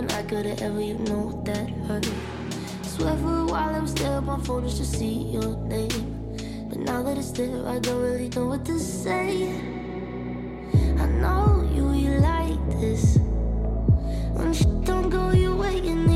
than 0.00 0.10
I 0.12 0.22
could 0.22 0.46
have 0.46 0.62
ever. 0.62 0.80
You 0.80 0.94
know 0.94 1.42
that 1.44 1.68
hurt. 1.86 2.08
Swear 2.82 3.16
for 3.16 3.38
a 3.38 3.44
while 3.44 3.74
I 3.74 3.80
was 3.80 3.94
there 3.94 4.12
on 4.12 4.24
my 4.24 4.38
phone 4.40 4.64
just 4.64 4.78
to 4.78 4.84
see 4.84 5.14
your 5.34 5.56
name. 5.66 6.36
But 6.68 6.78
now 6.78 7.02
that 7.02 7.18
it's 7.18 7.32
there, 7.32 7.66
I 7.66 7.78
don't 7.78 8.02
really 8.02 8.28
know 8.30 8.46
what 8.46 8.64
to 8.66 8.78
say. 8.78 9.48
I 10.98 11.06
know 11.06 11.68
you, 11.74 11.92
you 11.92 12.18
like 12.20 12.80
this. 12.80 13.18
When 14.36 14.52
shit 14.52 14.84
don't 14.84 15.10
go 15.10 15.32
your 15.32 15.56
way, 15.56 15.76
you 15.80 15.94
needed 15.94 16.09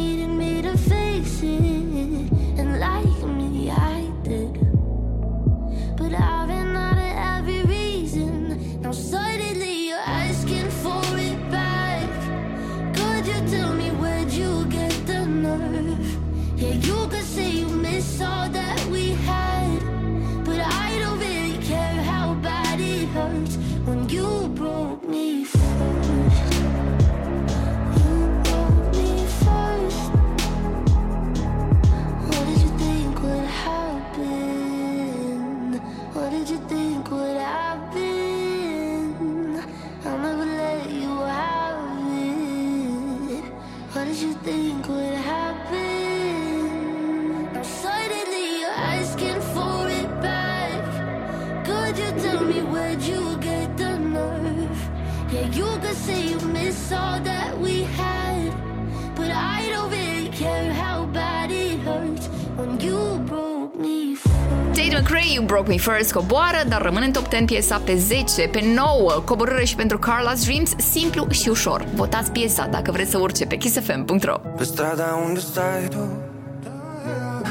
McRae, 64.99 65.35
You 65.35 65.45
Broke 65.45 65.69
Me 65.69 65.77
First 65.77 66.13
coboară, 66.13 66.63
dar 66.69 66.83
rămâne 66.83 67.05
în 67.05 67.13
top 67.13 67.29
10 67.31 67.45
piesa 67.45 67.81
pe 67.85 67.95
10, 67.95 68.49
pe 68.49 68.61
9, 68.75 69.23
coborâre 69.25 69.65
și 69.65 69.75
pentru 69.75 69.99
Carla's 69.99 70.45
Dreams, 70.45 70.73
simplu 70.77 71.27
și 71.31 71.49
ușor. 71.49 71.85
Votați 71.95 72.31
piesa 72.31 72.67
dacă 72.67 72.91
vreți 72.91 73.11
să 73.11 73.19
urce 73.19 73.47
pe 73.47 73.57
kissfm.ro 73.57 74.37
Pe 74.57 74.65
strada 74.65 75.23
unde 75.27 75.41
stai 75.41 75.89
tu 75.89 76.09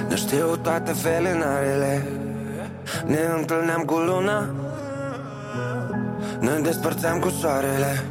Ne 0.10 0.16
știu 0.16 0.56
toate 0.62 0.92
felinarele. 0.92 2.08
Ne 3.06 3.20
întâlneam 3.38 3.82
cu 3.82 3.96
luna 3.96 4.50
Ne 6.40 6.60
despărțeam 6.62 7.20
cu 7.20 7.30
soarele. 7.30 8.04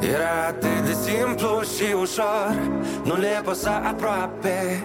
Era 0.00 0.46
atât 0.48 0.84
de 0.84 0.92
simplu 0.92 1.60
și 1.76 1.92
ușor 2.00 2.56
Nu 3.04 3.16
le 3.16 3.40
păsa 3.44 3.82
aproape 3.84 4.84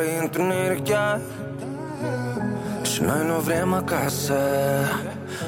scară 0.00 0.16
e 0.16 0.20
întuneric 0.20 0.84
chiar. 0.84 1.20
Și 2.82 3.02
noi 3.02 3.26
nu 3.26 3.38
vrem 3.40 3.72
acasă. 3.72 4.34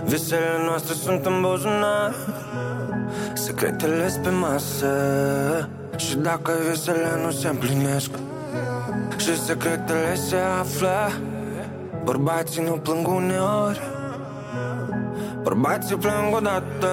Visele 0.04 0.64
noastre 0.66 0.94
sunt 0.94 1.26
în 1.26 1.40
buzunar. 1.40 2.14
Secretele 3.34 4.20
pe 4.22 4.30
masă. 4.30 4.88
Și 5.96 6.16
dacă 6.16 6.52
visele 6.70 7.20
nu 7.24 7.30
se 7.30 7.48
împlinesc 7.48 8.10
Și 9.16 9.42
secretele 9.42 10.14
se 10.14 10.36
află 10.60 11.12
Bărbații 12.04 12.62
nu 12.62 12.72
plâng 12.72 13.08
uneori. 13.08 13.80
Bărbații 15.42 15.96
plâng 15.96 16.34
odată. 16.36 16.88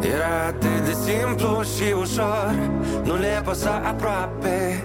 Era 0.00 0.46
atât 0.46 0.84
de 0.84 0.92
simplu 0.92 1.62
și 1.62 1.92
ușor. 1.92 2.54
Nu 3.04 3.16
le 3.16 3.42
păsa 3.44 3.82
aproape 3.84 4.84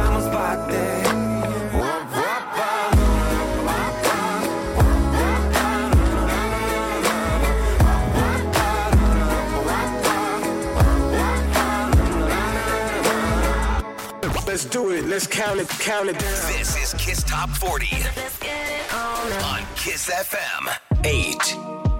do 14.71 14.91
it. 14.91 15.05
Let's 15.05 15.27
count 15.27 15.59
it. 15.59 15.67
Count 15.67 16.07
it 16.09 16.17
down. 16.17 16.31
This 16.53 16.77
is 16.77 16.93
Kiss 16.97 17.23
Top 17.23 17.49
40 17.49 17.87
on 19.43 19.65
Kiss 19.75 20.09
FM. 20.09 20.77
8. 21.03 21.90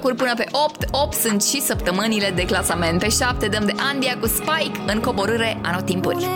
Locuri 0.00 0.18
până 0.18 0.34
pe 0.34 0.46
8 0.64 0.84
8 0.90 1.14
sunt 1.14 1.42
și 1.42 1.60
săptămânile 1.60 2.32
de 2.34 2.44
clasament. 2.44 2.98
Pe 2.98 3.08
7 3.08 3.46
dăm 3.46 3.64
de 3.64 3.72
Andia 3.92 4.16
cu 4.20 4.26
Spike 4.26 4.80
În 4.86 5.00
coborâre 5.00 5.58
anotimpuri 5.62 6.26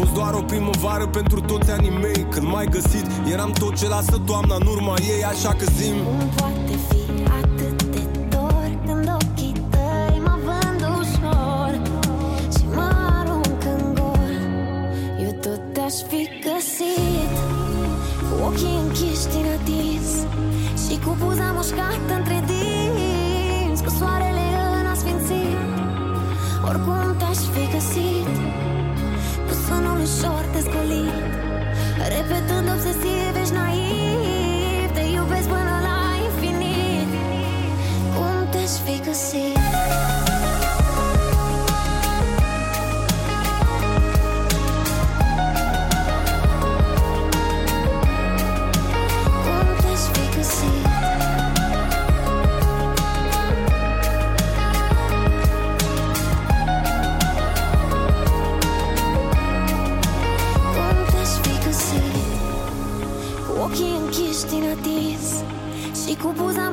fost 0.00 0.14
doar 0.14 0.34
o 0.34 0.42
primăvară 0.42 1.06
pentru 1.06 1.40
toți 1.40 1.70
anii 1.70 1.90
mei. 1.90 2.26
Când 2.30 2.46
m-ai 2.46 2.66
găsit, 2.66 3.06
eram 3.32 3.50
tot 3.52 3.76
ce 3.76 3.88
lasă 3.88 4.18
toamna 4.26 4.54
în 4.54 4.66
urma 4.66 4.94
ei 5.14 5.24
Așa 5.24 5.54
că 5.58 5.64
zim. 5.78 5.94
Cum 5.94 6.28
poate 6.36 6.59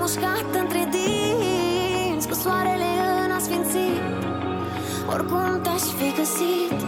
cu 0.08 0.14
buza 0.14 0.28
mușcată 0.28 0.58
între 0.58 0.88
dinți 0.92 2.28
Cu 2.28 2.34
soarele 2.34 2.92
în 3.26 3.32
asfințit 3.32 4.02
Oricum 5.14 5.62
te-aș 5.62 5.82
fi 5.82 6.14
găsit 6.20 6.80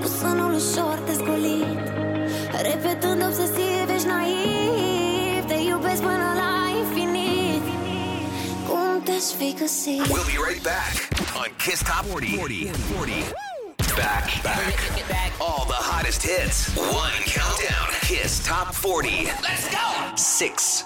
Cu 0.00 0.06
sunul 0.20 0.52
ușor 0.54 0.98
descolit 1.06 1.84
Repetând 2.62 3.22
obsesiv, 3.26 3.88
ești 3.94 4.06
naiv 4.06 5.44
Te 5.46 5.54
iubesc 5.54 6.00
până 6.00 6.28
la 6.42 6.52
infinit 6.78 7.64
Cum 8.68 9.02
te-aș 9.04 9.28
fi 9.38 9.54
găsit 9.58 10.06
We'll 10.12 10.30
be 10.34 10.38
right 10.48 10.62
back 10.72 10.94
on 11.40 11.48
Kiss 11.62 11.82
Top 11.90 12.04
40. 12.10 12.36
40. 12.36 12.70
40. 12.96 13.14
Back, 14.00 14.26
back. 14.42 14.74
All 15.46 15.64
the 15.74 15.80
hottest 15.90 16.20
hits. 16.28 16.58
One 16.76 17.20
countdown. 17.36 17.88
Kiss 18.08 18.32
Top 18.48 18.68
40. 18.74 19.10
Let's 19.48 19.66
go. 19.76 19.86
Six. 20.16 20.85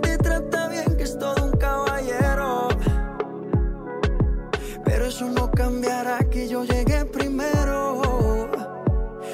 eso 5.21 5.29
no 5.29 5.51
cambiará 5.51 6.17
que 6.31 6.47
yo 6.47 6.63
llegué 6.63 7.05
primero. 7.05 8.49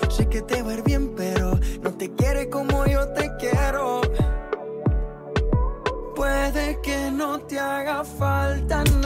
Sé 0.10 0.28
que 0.28 0.42
te 0.42 0.62
va 0.62 0.72
a 0.72 0.74
ir 0.74 0.84
bien, 0.84 1.14
pero 1.16 1.58
no 1.82 1.92
te 1.94 2.12
quiere 2.14 2.50
como 2.50 2.86
yo 2.86 3.08
te 3.14 3.32
quiero. 3.40 4.02
Puede 6.16 6.82
que 6.82 7.10
haga 7.60 8.04
falta 8.04 8.84
nada, 8.84 8.97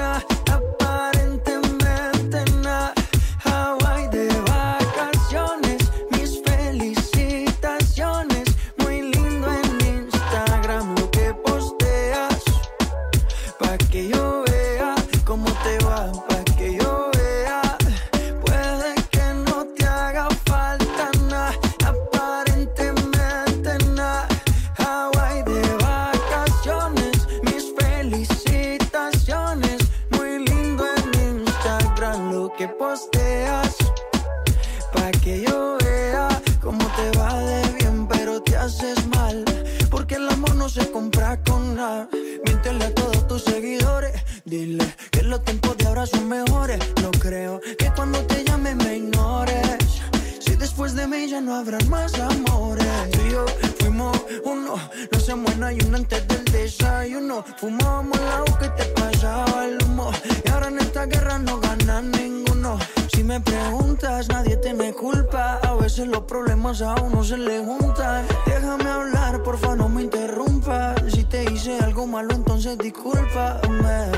Dile 44.51 44.83
que 45.11 45.23
los 45.23 45.41
tiempos 45.45 45.77
de 45.77 45.87
ahora 45.87 46.05
son 46.05 46.27
mejores. 46.27 46.77
No 47.01 47.09
creo 47.11 47.61
que 47.79 47.89
cuando 47.95 48.19
te 48.25 48.43
llame 48.43 48.75
me 48.75 48.97
ignores. 48.97 50.01
Si 50.41 50.57
después 50.57 50.93
de 50.93 51.07
mí 51.07 51.29
ya 51.29 51.39
no 51.39 51.55
habrán 51.55 51.87
más 51.89 52.13
amores. 52.19 52.85
Tú 53.13 53.19
y 53.25 53.31
yo 53.31 53.45
fuimos 53.79 54.17
uno. 54.43 54.75
No 55.09 55.19
se 55.21 55.35
muera 55.35 55.71
y 55.71 55.77
uno 55.85 55.95
antes 55.95 56.27
del 56.27 56.43
desayuno. 56.43 57.45
Fumábamos 57.61 58.19
agua 58.19 58.59
que 58.59 58.67
te 58.71 58.83
pasaba 58.89 59.67
el 59.67 59.81
humo. 59.85 60.11
Y 60.43 60.49
ahora 60.49 60.67
en 60.67 60.79
esta 60.79 61.05
guerra 61.05 61.39
no 61.39 61.57
gana 61.61 62.01
ninguno. 62.01 62.77
Si 63.21 63.27
me 63.27 63.39
preguntas, 63.39 64.27
nadie 64.29 64.57
tiene 64.57 64.93
culpa. 64.93 65.59
A 65.61 65.75
veces 65.75 66.07
los 66.07 66.21
problemas 66.21 66.81
a 66.81 66.95
uno 66.95 67.23
se 67.23 67.37
le 67.37 67.63
juntan. 67.63 68.25
Déjame 68.47 68.89
hablar, 68.89 69.43
porfa, 69.43 69.75
no 69.75 69.87
me 69.89 70.01
interrumpas. 70.01 70.99
Si 71.07 71.23
te 71.25 71.43
hice 71.43 71.77
algo 71.81 72.07
malo, 72.07 72.33
entonces 72.33 72.79
discúlpame. 72.79 74.11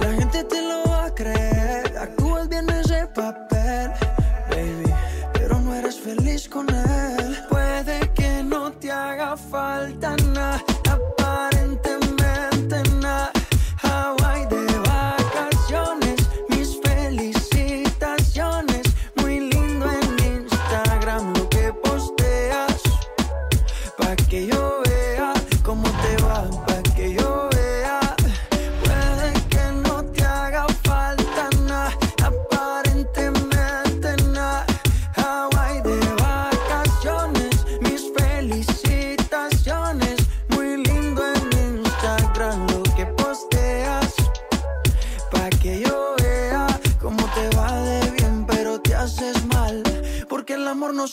La 0.00 0.12
gente 0.18 0.42
te 0.42 0.60
lo 0.60 0.90
va 0.90 1.04
a 1.04 1.14
creer. 1.14 1.96
Actúas 1.96 2.48
bien 2.48 2.68
ese 2.68 3.06
papel, 3.14 3.92
baby. 4.50 4.92
Pero 5.34 5.60
no 5.60 5.72
eres 5.76 6.00
feliz 6.00 6.48
con 6.48 6.68
él. 6.68 7.38
Puede 7.48 8.12
que 8.12 8.42
no 8.42 8.72
te 8.72 8.90
haga 8.90 9.36
falta 9.36 10.16
nada, 10.34 10.64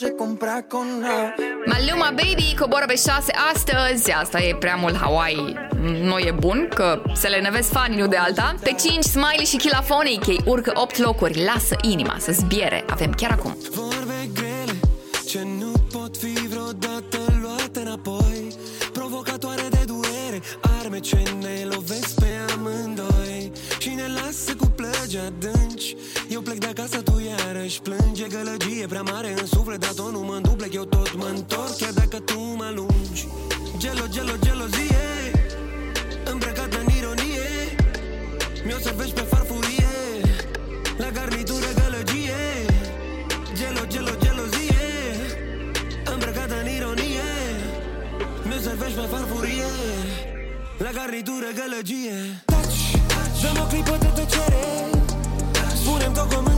el 0.01 0.07
amor 0.07 0.07
no 0.07 0.07
se 0.07 0.15
compra 0.15 0.63
con 0.67 1.01
nada. 1.01 1.35
Maluma 1.65 2.11
Baby 2.11 2.55
coboară 2.59 2.85
pe 2.85 2.95
6 2.95 3.31
astăzi. 3.53 4.11
Asta 4.11 4.41
e 4.41 4.55
prea 4.55 4.75
mult 4.75 4.97
Hawaii. 4.97 5.55
Nu 6.01 6.17
e 6.17 6.33
bun, 6.39 6.69
că 6.75 7.01
se 7.13 7.27
le 7.27 7.39
nevesc 7.39 7.71
fanii, 7.71 7.99
nu 7.99 8.07
de 8.07 8.17
alta. 8.17 8.55
Pe 8.61 8.75
5, 8.79 9.03
Smiley 9.03 9.45
și 9.45 9.57
Chilafonic. 9.57 10.27
Ei 10.27 10.41
urcă 10.45 10.71
8 10.75 10.97
locuri 10.97 11.43
Lasă 11.43 11.75
inima 11.81 12.15
să 12.19 12.31
zbiere. 12.31 12.83
Avem 12.89 13.11
chiar 13.11 13.31
acum 13.31 13.57
Gălăgie 28.84 29.03
prea 29.03 29.14
mare 29.14 29.41
în 29.41 29.45
suflet 29.45 29.80
Dar 29.80 29.93
tot 29.93 30.11
nu 30.11 30.19
mă 30.19 30.39
duplec, 30.41 30.73
eu 30.73 30.84
tot 30.84 31.15
mă 31.15 31.27
întorc 31.35 31.77
Chiar 31.77 31.91
dacă 31.91 32.19
tu 32.19 32.39
mă 32.39 32.64
alungi. 32.64 33.27
Gelo, 33.77 34.05
gelo, 34.10 34.34
gelozie 34.43 35.05
Îmbrăcată 36.31 36.77
în 36.84 36.89
ironie. 36.97 37.47
Mi-o 38.65 38.77
servești 38.85 39.14
pe 39.14 39.22
farfurie 39.31 39.93
La 40.97 41.10
garnitură 41.18 41.69
gălăgie. 41.80 42.41
Gelo, 43.57 43.84
gelo, 43.93 44.14
gelozie 44.23 44.88
Îmbrăcată 46.14 46.55
în 46.61 46.68
ironie. 46.77 47.30
Mi-o 48.47 48.60
servești 48.65 48.97
pe 48.99 49.05
farfurie 49.14 49.72
La 50.77 50.91
garnitură 50.97 51.49
gălăgie. 51.60 52.18
Taci, 52.45 52.84
dă-mi 53.41 53.60
o 53.64 53.65
clipă 53.72 53.95
de 54.03 54.10
tăcere 54.18 54.65
Spune-mi 55.81 56.14
tot 56.14 56.34
cu 56.34 56.52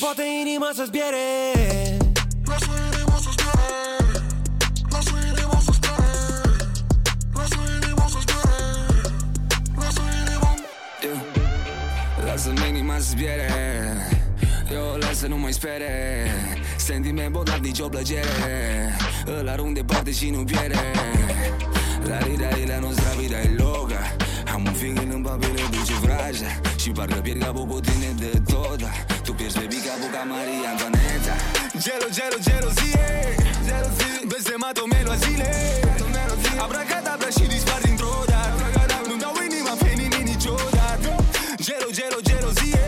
poate 0.00 0.22
inima 0.42 0.68
să-ți 0.74 0.90
piere 0.90 1.26
Lasă 2.50 2.72
inima 2.88 3.18
să-ți 3.24 3.36
piere 3.42 3.70
Lasă 4.90 5.14
inima 5.28 5.58
să-ți 5.66 5.80
piere 5.80 6.12
Lasă 7.34 7.60
inima 7.76 8.06
să-ți 8.12 8.26
piere 8.30 8.58
Lasă 9.76 10.02
inima 10.20 10.50
Lasă-mi 12.24 12.68
inima 12.68 12.94
să 12.98 13.08
zbiere. 13.10 13.48
Eu 14.72 14.82
o 14.92 14.96
las 14.96 15.18
să 15.18 15.26
nu 15.26 15.36
mai 15.36 15.52
spere. 15.52 15.90
Sentiment 16.76 17.32
bot, 17.32 17.44
dar 17.44 17.58
nicio 17.58 17.88
plăcere. 17.88 18.96
Îl 19.40 19.48
arunc 19.48 19.74
departe 19.74 20.10
și 20.12 20.30
nu 20.30 20.44
pierde 20.44 20.92
La 22.08 22.18
rida 22.18 22.48
e 22.48 22.66
la 22.66 22.78
nostra 22.78 23.10
vida 23.18 23.40
e 23.40 23.54
loca 23.58 24.16
Am 24.52 24.64
un 24.66 24.72
figlio 24.72 25.14
în 25.14 25.22
papire, 25.22 25.62
duce 25.70 25.79
vraja 25.79 25.79
Și 26.82 26.90
parcă 26.90 27.20
pierd 27.24 27.42
capul 27.42 27.66
cu 27.66 27.80
tine 27.80 28.10
de 28.18 28.32
tot 28.52 28.80
Tu 29.24 29.32
pierzi 29.32 29.58
pe 29.58 29.66
capul 29.86 30.10
ca 30.14 30.22
Maria 30.32 30.68
Antoaneta. 30.72 31.34
Gelo, 31.84 32.08
gelo, 32.16 32.38
gelozie 32.46 33.08
Blestemato 34.30 34.82
me 34.92 35.00
lo 35.08 35.14
zile. 35.24 35.50
Abracadabra 36.64 37.28
și 37.36 37.44
dispar 37.54 37.80
dintr-o 37.86 38.14
dată. 38.32 38.62
Nu-mi 39.08 39.20
dau 39.20 39.34
inima 39.48 39.72
pe 39.82 39.90
nimeni 40.00 40.26
niciodată. 40.32 41.10
Gelo, 41.66 41.88
gelo, 41.98 42.18
gelozie 42.28 42.86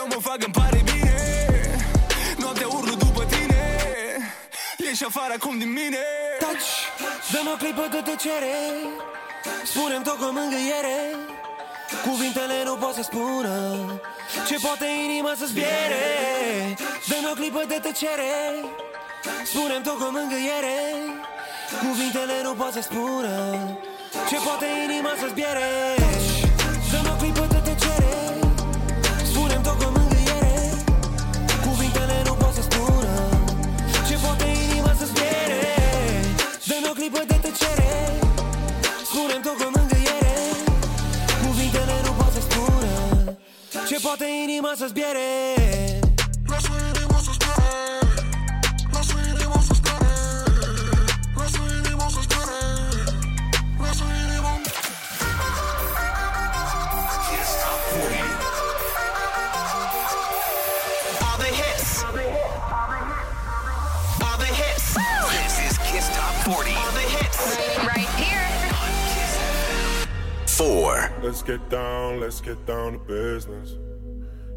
Eu 0.00 0.06
mă 0.12 0.18
fac, 0.28 0.38
îmi 0.46 0.54
pare 0.60 0.80
bine. 0.90 1.16
Noaptea 2.38 2.68
urlu 2.76 2.94
după 3.04 3.22
tine. 3.32 3.62
Ieși 4.84 5.04
afară 5.04 5.32
acum 5.38 5.58
din 5.58 5.72
mine. 5.80 6.04
Taci, 6.44 6.70
dă-mi 7.32 7.50
o 7.54 7.56
clipă 7.62 7.84
de 7.94 8.00
tăcere. 8.08 8.54
Spune-mi 9.70 10.04
tot 10.04 10.16
cu 10.20 10.28
mângâiere 10.38 10.96
Cuvintele 12.08 12.58
nu 12.64 12.74
pot 12.82 12.94
să 12.98 13.02
spună 13.10 13.54
Ce 14.48 14.56
poate 14.66 14.86
inima 15.06 15.32
să-ți 15.40 15.54
piere 15.58 16.04
Dă-mi 17.08 17.28
o 17.32 17.34
clipă 17.40 17.62
de 17.72 17.78
tăcere 17.86 18.34
Spune-mi 19.50 19.84
tot 19.86 19.96
cu 20.00 20.08
mângâiere. 20.16 20.78
Cuvintele 21.84 22.36
nu 22.46 22.52
pot 22.60 22.72
să 22.76 22.82
spună 22.88 23.34
Ce 24.28 24.36
poate 24.46 24.66
inima 24.84 25.12
să-ți 25.20 25.34
piere 25.38 25.70
Dă-mi 26.90 27.10
o 27.12 27.14
clipă 27.20 27.44
de 27.54 27.60
tăcere 27.68 28.14
Spune-mi 29.30 29.64
tot 29.66 29.76
cu 29.82 29.88
mângâiere. 29.96 30.56
Cuvintele 31.66 32.16
nu 32.28 32.34
pot 32.40 32.52
să 32.58 32.62
spună 32.68 33.14
Ce 34.08 34.14
poate 34.24 34.46
inima 34.64 34.92
să-ți 34.98 35.14
piere 35.18 35.62
Dă-mi 36.68 36.88
o 36.90 36.92
clipă 36.98 37.22
de 37.30 37.36
tăcere 37.44 37.90
Spune-mi 39.10 39.44
tot 39.46 39.56
cu 39.62 39.75
Că 43.96 44.02
poate 44.02 44.26
inima 44.42 44.72
să-ți 44.76 44.94
Lasă 46.46 46.72
inima 46.94 47.18
să-ți 47.26 47.38
Lasă 48.92 49.14
inima 49.28 49.60
să-ți 49.66 49.80
Lasă 51.36 51.60
inima 51.78 52.08
să-ți 52.08 52.28
Lasă 53.80 54.04
inima 54.22 54.52
All 61.28 61.38
the 61.38 61.50
All 64.26 64.38
the 64.38 64.52
This 65.32 65.56
is 65.66 65.76
Kiss 65.88 66.06
Top 66.16 66.34
40 66.44 66.76
All 66.82 66.92
the 66.98 67.06
Right 67.92 68.10
here. 68.20 68.46
Four. 70.46 71.12
Let's 71.22 71.42
get 71.42 71.68
down, 71.70 72.20
let's 72.20 72.40
get 72.42 72.66
down 72.66 72.92
to 72.92 72.98
business. 72.98 73.85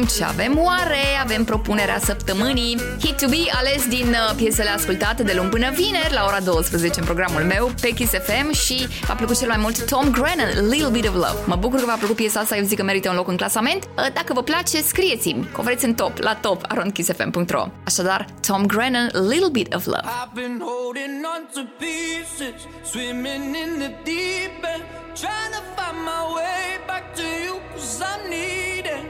de 0.00 0.06
podium. 0.06 0.06
Ce 0.16 0.24
avem 0.24 0.58
oare? 0.58 0.98
Avem 1.22 1.44
propunerea 1.44 1.98
săptămânii 1.98 2.80
Hit 3.00 3.16
to 3.16 3.26
Be 3.28 3.36
ales 3.52 3.86
din 3.88 4.08
uh, 4.08 4.34
piesele 4.36 4.68
ascultate 4.68 5.22
de 5.22 5.32
luni 5.36 5.48
până 5.48 5.70
vineri 5.70 6.12
la 6.12 6.24
ora 6.26 6.40
12 6.40 7.00
în 7.00 7.04
programul 7.06 7.42
meu 7.42 7.70
pe 7.80 7.88
Kiss 7.90 8.12
FM 8.12 8.52
și 8.52 8.86
v-a 9.06 9.14
plăcut 9.14 9.38
cel 9.38 9.48
mai 9.48 9.56
mult 9.60 9.84
Tom 9.90 10.10
Grennan, 10.10 10.68
Little 10.68 10.88
Bit 10.90 11.06
of 11.08 11.14
Love. 11.14 11.38
Mă 11.46 11.56
bucur 11.56 11.78
că 11.78 11.84
v-a 11.86 11.94
plăcut 11.98 12.16
piesa 12.16 12.40
asta, 12.40 12.56
eu 12.56 12.64
zic 12.64 12.76
că 12.78 12.84
merită 12.84 13.08
un 13.10 13.16
loc 13.16 13.28
în 13.28 13.36
clasament. 13.36 13.84
Uh, 13.84 14.06
Dacă 14.12 14.32
vă 14.32 14.42
place, 14.42 14.82
scrieți-mi 14.82 15.48
că 15.52 15.60
o 15.60 15.62
vreți 15.62 15.84
în 15.84 15.94
top, 15.94 16.18
la 16.18 16.34
top, 16.34 16.60
arondkissfm.ro 16.68 17.66
Așadar, 17.84 18.26
Tom 18.46 18.66
Grennan, 18.66 19.10
Little 19.28 19.50
Bit 19.52 19.74
of 19.74 19.84
Love. 19.84 20.02
I've 20.04 20.34
been 20.34 20.60
holding 20.70 21.14
on 21.34 21.40
to 21.54 21.60
pieces, 21.78 22.54
swimming 22.90 23.44
in 23.62 23.70
the 23.82 23.90
deep 24.10 24.64
end, 24.74 24.82
trying 25.22 25.52
to 25.58 25.62
find 25.76 25.98
my 26.12 26.22
way 26.38 26.64
back 26.86 27.04
to 27.18 27.22
you, 27.44 27.54
cause 27.74 28.02
I'm 28.10 28.22
needing 28.28 29.04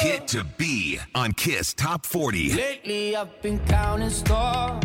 Hit 0.00 0.26
to 0.28 0.44
be 0.56 0.98
on 1.14 1.32
Kiss 1.34 1.74
Top 1.74 2.06
40. 2.06 2.54
Lately 2.54 3.14
I've 3.14 3.42
been 3.42 3.58
counting 3.66 4.08
stars 4.08 4.82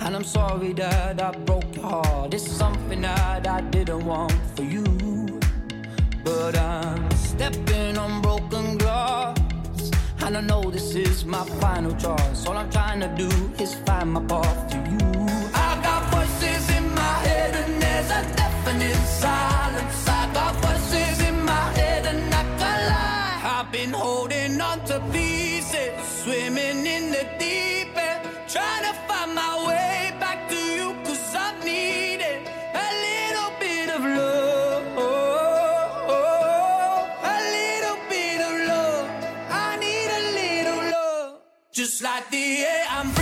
And 0.00 0.16
I'm 0.16 0.24
sorry 0.24 0.72
that 0.72 1.20
I 1.20 1.30
broke 1.32 1.76
your 1.76 1.84
heart. 1.84 2.32
It's 2.32 2.50
something 2.50 3.02
that 3.02 3.46
I 3.46 3.60
didn't 3.60 4.06
want 4.06 4.32
for 4.56 4.62
you 4.62 5.38
But 6.24 6.56
I'm 6.56 7.10
stepping 7.10 7.98
on 7.98 8.22
broken 8.22 8.78
glass 8.78 9.38
And 10.22 10.38
I 10.38 10.40
know 10.40 10.70
this 10.70 10.94
is 10.94 11.26
my 11.26 11.44
final 11.60 11.94
choice. 11.96 12.46
All 12.46 12.56
I'm 12.56 12.70
trying 12.70 13.00
to 13.00 13.08
do 13.08 13.28
is 13.62 13.74
find 13.74 14.10
my 14.10 14.22
path 14.24 14.70
to 14.70 14.78
you 14.90 15.09
Just 41.72 42.02
like 42.02 42.28
the 42.30 42.36
air 42.36 42.84
I'm 42.90 43.19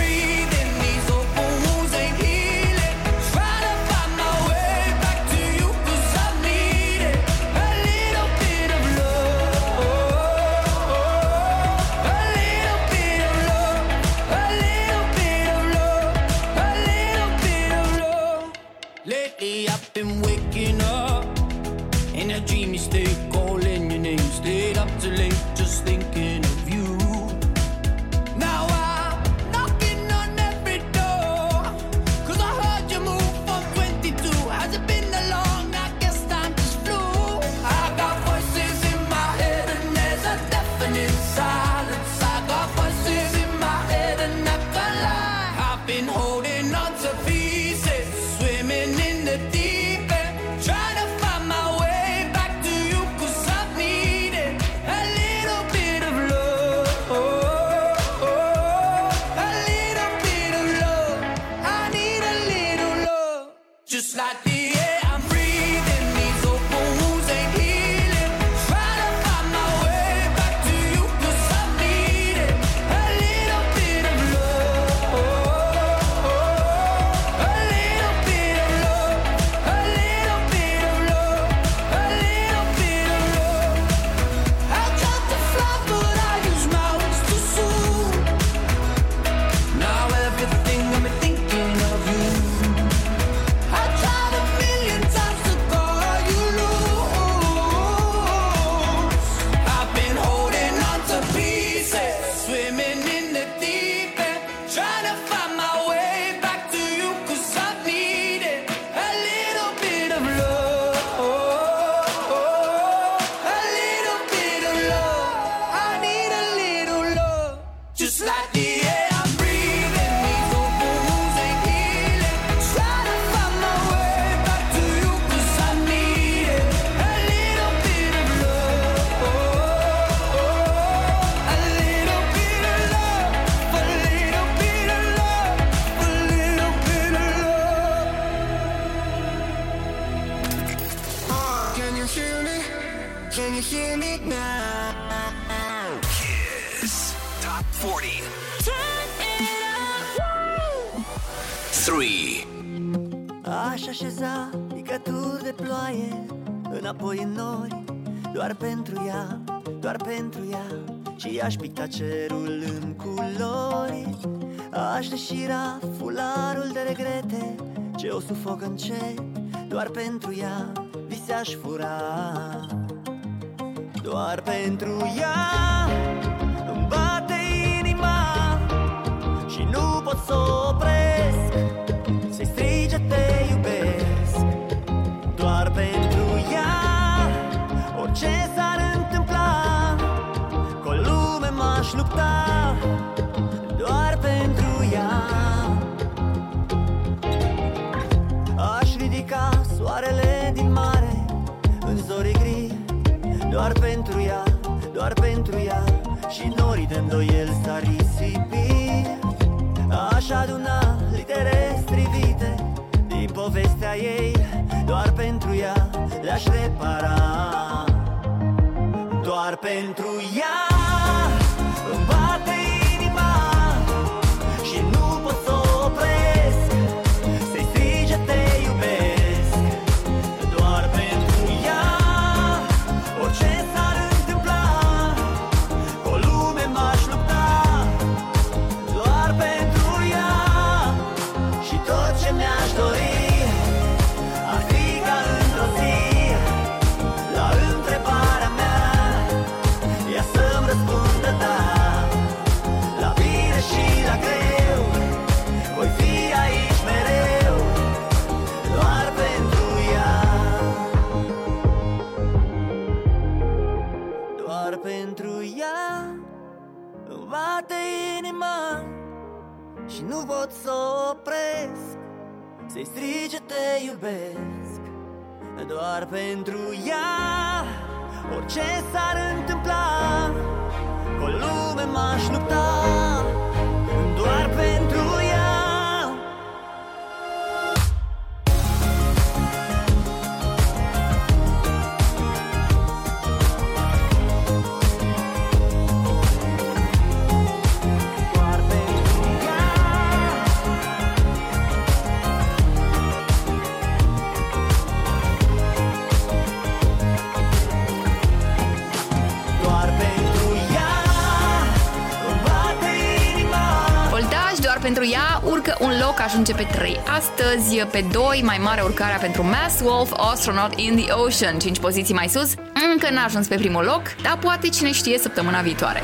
urcă 316.19 316.31
un 316.31 316.31
loc, 316.31 316.31
ajunge 316.31 316.53
pe 316.53 316.67
3. 316.71 316.99
Astăzi, 317.17 317.75
pe 317.91 318.05
2, 318.11 318.41
mai 318.45 318.57
mare 318.63 318.81
urcarea 318.81 319.17
pentru 319.17 319.43
Mass 319.43 319.79
Wolf, 319.83 320.11
Astronaut 320.31 320.79
in 320.79 320.95
the 320.95 321.11
Ocean. 321.11 321.59
5 321.59 321.79
poziții 321.79 322.13
mai 322.13 322.27
sus, 322.27 322.53
încă 322.93 323.09
n-a 323.11 323.23
ajuns 323.23 323.47
pe 323.47 323.55
primul 323.55 323.83
loc, 323.83 324.01
dar 324.21 324.37
poate 324.37 324.69
cine 324.69 324.91
știe 324.91 325.17
săptămâna 325.17 325.61
viitoare. 325.61 326.01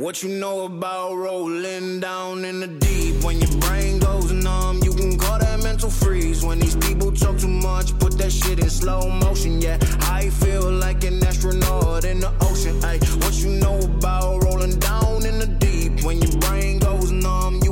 What 0.00 0.16
you 0.22 0.32
know 0.44 0.56
about 0.64 1.12
rolling 1.26 2.00
down 2.10 2.36
in 2.50 2.56
the 2.64 2.70
deep? 2.86 3.14
When 3.26 3.36
your 3.44 3.54
brain 3.64 3.98
goes 3.98 4.30
numb, 4.30 4.76
you 4.86 4.94
can 5.00 5.10
call 5.24 5.38
that 5.38 5.58
mental 5.62 5.90
freeze. 6.02 6.38
When 6.48 6.58
these 6.64 6.76
people 6.86 7.10
talk 7.22 7.36
too 7.44 7.54
much, 7.70 7.88
put 8.02 8.12
that 8.20 8.32
shit 8.40 8.58
in 8.64 8.70
slow 8.80 9.02
motion. 9.24 9.52
Yeah, 9.66 9.76
I 10.20 10.22
feel 10.42 10.66
like 10.84 11.00
an 11.10 11.16
astronaut 11.30 12.04
in 12.12 12.18
the 12.24 12.32
ocean. 12.48 12.74
Ay, 12.88 12.98
what 13.22 13.34
you 13.42 13.50
know 13.64 13.78
about 13.92 14.32
rolling 14.44 14.76
down 14.90 15.18
in 15.30 15.36
the 15.42 15.50
deep? 15.64 15.92
When 16.06 16.18
your 16.24 16.36
brain 16.44 16.74
goes 16.88 17.10
numb, 17.26 17.54
you 17.66 17.71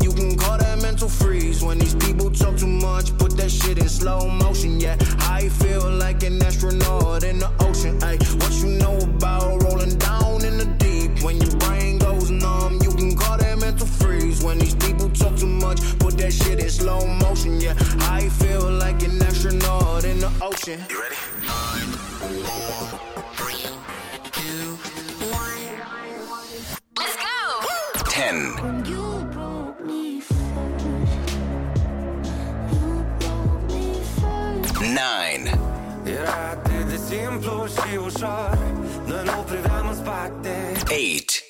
mental 1.01 1.25
freeze. 1.25 1.63
When 1.63 1.79
these 1.79 1.95
people 1.95 2.29
talk 2.29 2.57
too 2.57 2.67
much, 2.67 3.17
put 3.17 3.35
that 3.37 3.49
shit 3.49 3.79
in 3.79 3.89
slow 3.89 4.27
motion. 4.27 4.79
Yeah, 4.79 4.97
I 5.21 5.49
feel 5.49 5.89
like 5.89 6.21
an 6.21 6.39
astronaut 6.43 7.23
in 7.23 7.39
the 7.39 7.49
ocean. 7.59 7.97
Ay, 8.03 8.17
what 8.37 8.53
you 8.61 8.77
know 8.77 8.97
about 8.97 9.63
rolling 9.63 9.97
down 9.97 10.45
in 10.45 10.59
the 10.59 10.65
deep? 10.77 11.23
When 11.23 11.41
your 11.41 11.55
brain 11.57 11.97
goes 11.97 12.29
numb, 12.29 12.79
you 12.83 12.91
can 12.91 13.17
call 13.17 13.37
that 13.39 13.57
mental 13.57 13.87
freeze. 13.87 14.43
When 14.43 14.59
these 14.59 14.75
people 14.75 15.09
talk 15.09 15.35
too 15.37 15.47
much, 15.47 15.79
put 15.97 16.17
that 16.19 16.33
shit 16.33 16.59
in 16.59 16.69
slow 16.69 17.07
motion. 17.07 17.59
Yeah, 17.59 17.73
I 18.01 18.29
feel 18.29 18.69
like 18.69 19.01
an 19.01 19.19
astronaut 19.23 20.03
in 20.05 20.19
the 20.19 20.31
ocean. 20.39 20.79
You 20.87 21.01
ready? 21.01 21.15
Let's 26.97 27.15
go! 27.15 27.31
10, 28.05 28.80
spate 39.95 40.91
eight, 40.91 41.43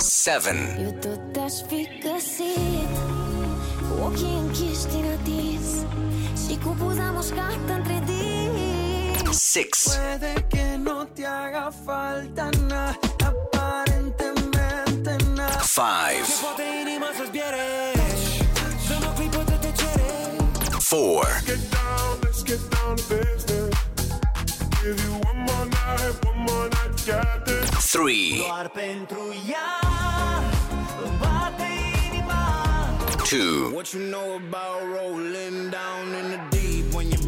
seven, 0.00 0.56
Eu 0.78 1.00
tăcere 19.60 20.10
four, 20.78 21.42
Get 21.46 21.70
down, 21.70 22.18
let's 22.22 22.42
get 22.42 22.60
down 22.70 22.96
to 22.96 23.02
business. 23.08 23.74
Give 24.82 24.98
you 25.04 25.12
one 25.30 25.40
more 25.48 25.66
night, 25.66 26.14
one 26.24 26.40
more 26.48 26.68
night, 26.76 26.94
got 27.06 27.44
this. 27.44 27.68
three, 27.94 28.42
Doar 28.46 28.68
pentru 28.68 29.22
ea 29.48 29.70
bate 31.20 31.70
inima 32.06 32.42
two, 33.30 33.70
What 33.74 33.86
you 33.94 34.00
know 34.14 34.28
about 34.42 34.80
rolling 34.94 35.70
down 35.78 36.04
in 36.20 36.26
the 36.34 36.40
deep? 36.50 36.84
When 36.94 37.06
your 37.14 37.19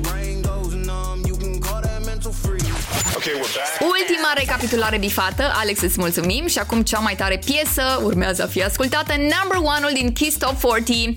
Okay, 3.17 3.33
we're 3.35 3.55
back. 3.57 3.81
Ultima 3.81 4.33
recapitulare 4.35 4.99
bifată, 4.99 5.53
Alex 5.55 5.81
îți 5.81 5.99
mulțumim 5.99 6.47
și 6.47 6.59
acum 6.59 6.83
cea 6.83 6.99
mai 6.99 7.15
tare 7.15 7.41
piesă 7.45 8.01
urmează 8.03 8.43
a 8.43 8.47
fi 8.47 8.63
ascultată, 8.63 9.13
number 9.17 9.57
one-ul 9.77 9.91
din 9.95 10.13
Kiss 10.13 10.37
Top 10.37 10.55
40. 10.61 10.97
Uh, 11.07 11.15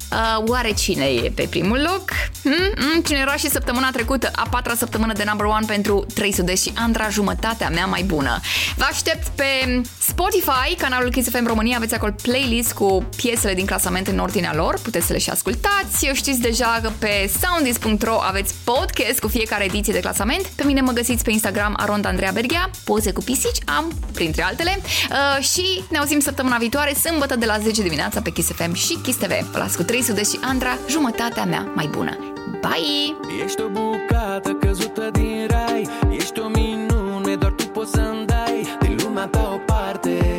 oare 0.48 0.72
cine 0.74 1.06
e 1.06 1.32
pe 1.36 1.48
primul 1.50 1.82
loc? 1.82 2.04
Hmm? 2.44 2.72
Hmm? 2.76 3.02
Cine 3.02 3.18
era 3.20 3.36
și 3.36 3.50
săptămâna 3.50 3.90
trecută, 3.92 4.32
a 4.36 4.48
patra 4.50 4.76
săptămână 4.76 5.14
de 5.14 5.24
number 5.28 5.46
one 5.46 5.66
pentru 5.68 6.06
300 6.14 6.56
și 6.56 6.72
Andra, 6.76 7.10
jumătatea 7.10 7.70
mea 7.70 7.86
mai 7.86 8.04
bună. 8.04 8.40
Vă 8.76 8.86
aștept 8.90 9.28
pe 9.28 9.82
Spotify, 10.00 10.76
canalul 10.78 11.12
Kiss 11.12 11.30
FM 11.30 11.48
România, 11.48 11.76
aveți 11.78 11.94
acolo 11.94 12.14
playlist 12.22 12.74
cu 12.74 13.08
piesele 13.16 13.54
din 13.54 13.66
clasament 13.66 14.08
în 14.08 14.20
ordinea 14.20 14.54
lor, 14.56 14.80
puteți 14.82 15.06
să 15.06 15.14
le 15.14 15.20
și 15.20 15.30
ascultați. 15.30 16.10
Știți 16.14 16.40
deja 16.40 16.80
că 16.82 16.92
pe 17.00 17.32
soundis.ro 17.42 18.22
aveți 18.22 18.54
podcast 18.64 19.20
cu 19.20 19.28
fiecare 19.28 19.64
ediție 19.64 19.94
de 19.94 20.00
clasament. 20.00 20.46
Pe 20.46 20.64
mine 20.64 20.82
mă 20.82 20.92
găsiți 20.92 21.24
pe 21.24 21.32
Instagram 21.32 21.74
Aronda 21.86 22.10
Andreea 22.10 22.32
Berghea, 22.32 22.70
poze 22.84 23.12
cu 23.12 23.22
pisici 23.22 23.58
am, 23.66 23.92
printre 24.14 24.44
altele. 24.44 24.80
Uh, 24.80 25.44
și 25.44 25.84
ne 25.90 25.98
auzim 25.98 26.20
săptămâna 26.20 26.58
viitoare, 26.58 26.94
sâmbătă 26.94 27.36
de 27.36 27.46
la 27.46 27.58
10 27.60 27.82
dimineața 27.82 28.22
pe 28.22 28.30
Kiss 28.30 28.52
FM 28.52 28.74
și 28.74 28.98
Kiss 29.04 29.18
TV. 29.18 29.32
Vă 29.52 29.58
las 29.58 29.76
cu 29.76 29.84
300 29.84 30.24
și 30.24 30.40
Andra, 30.44 30.78
jumătatea 30.90 31.46
mea 31.46 31.72
mai 31.76 31.88
bună. 31.88 32.18
Bye! 32.62 33.16
Ești 33.44 33.62
o 33.62 33.68
bucată 33.68 34.52
căzută 34.52 35.10
din 35.12 35.48
rai 35.50 35.88
Ești 36.10 36.40
o 36.40 36.48
minune, 36.48 37.36
doar 37.36 37.52
tu 37.52 37.68
poți 37.68 37.92
să-mi 37.92 38.26
dai 38.26 38.78
Din 38.80 38.98
lumea 39.04 39.28
ta 39.28 39.52
o 39.54 39.58
parte 39.66 40.36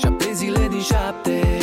Șapte 0.00 0.32
zile 0.32 0.66
din 0.70 0.80
șapte 0.80 1.58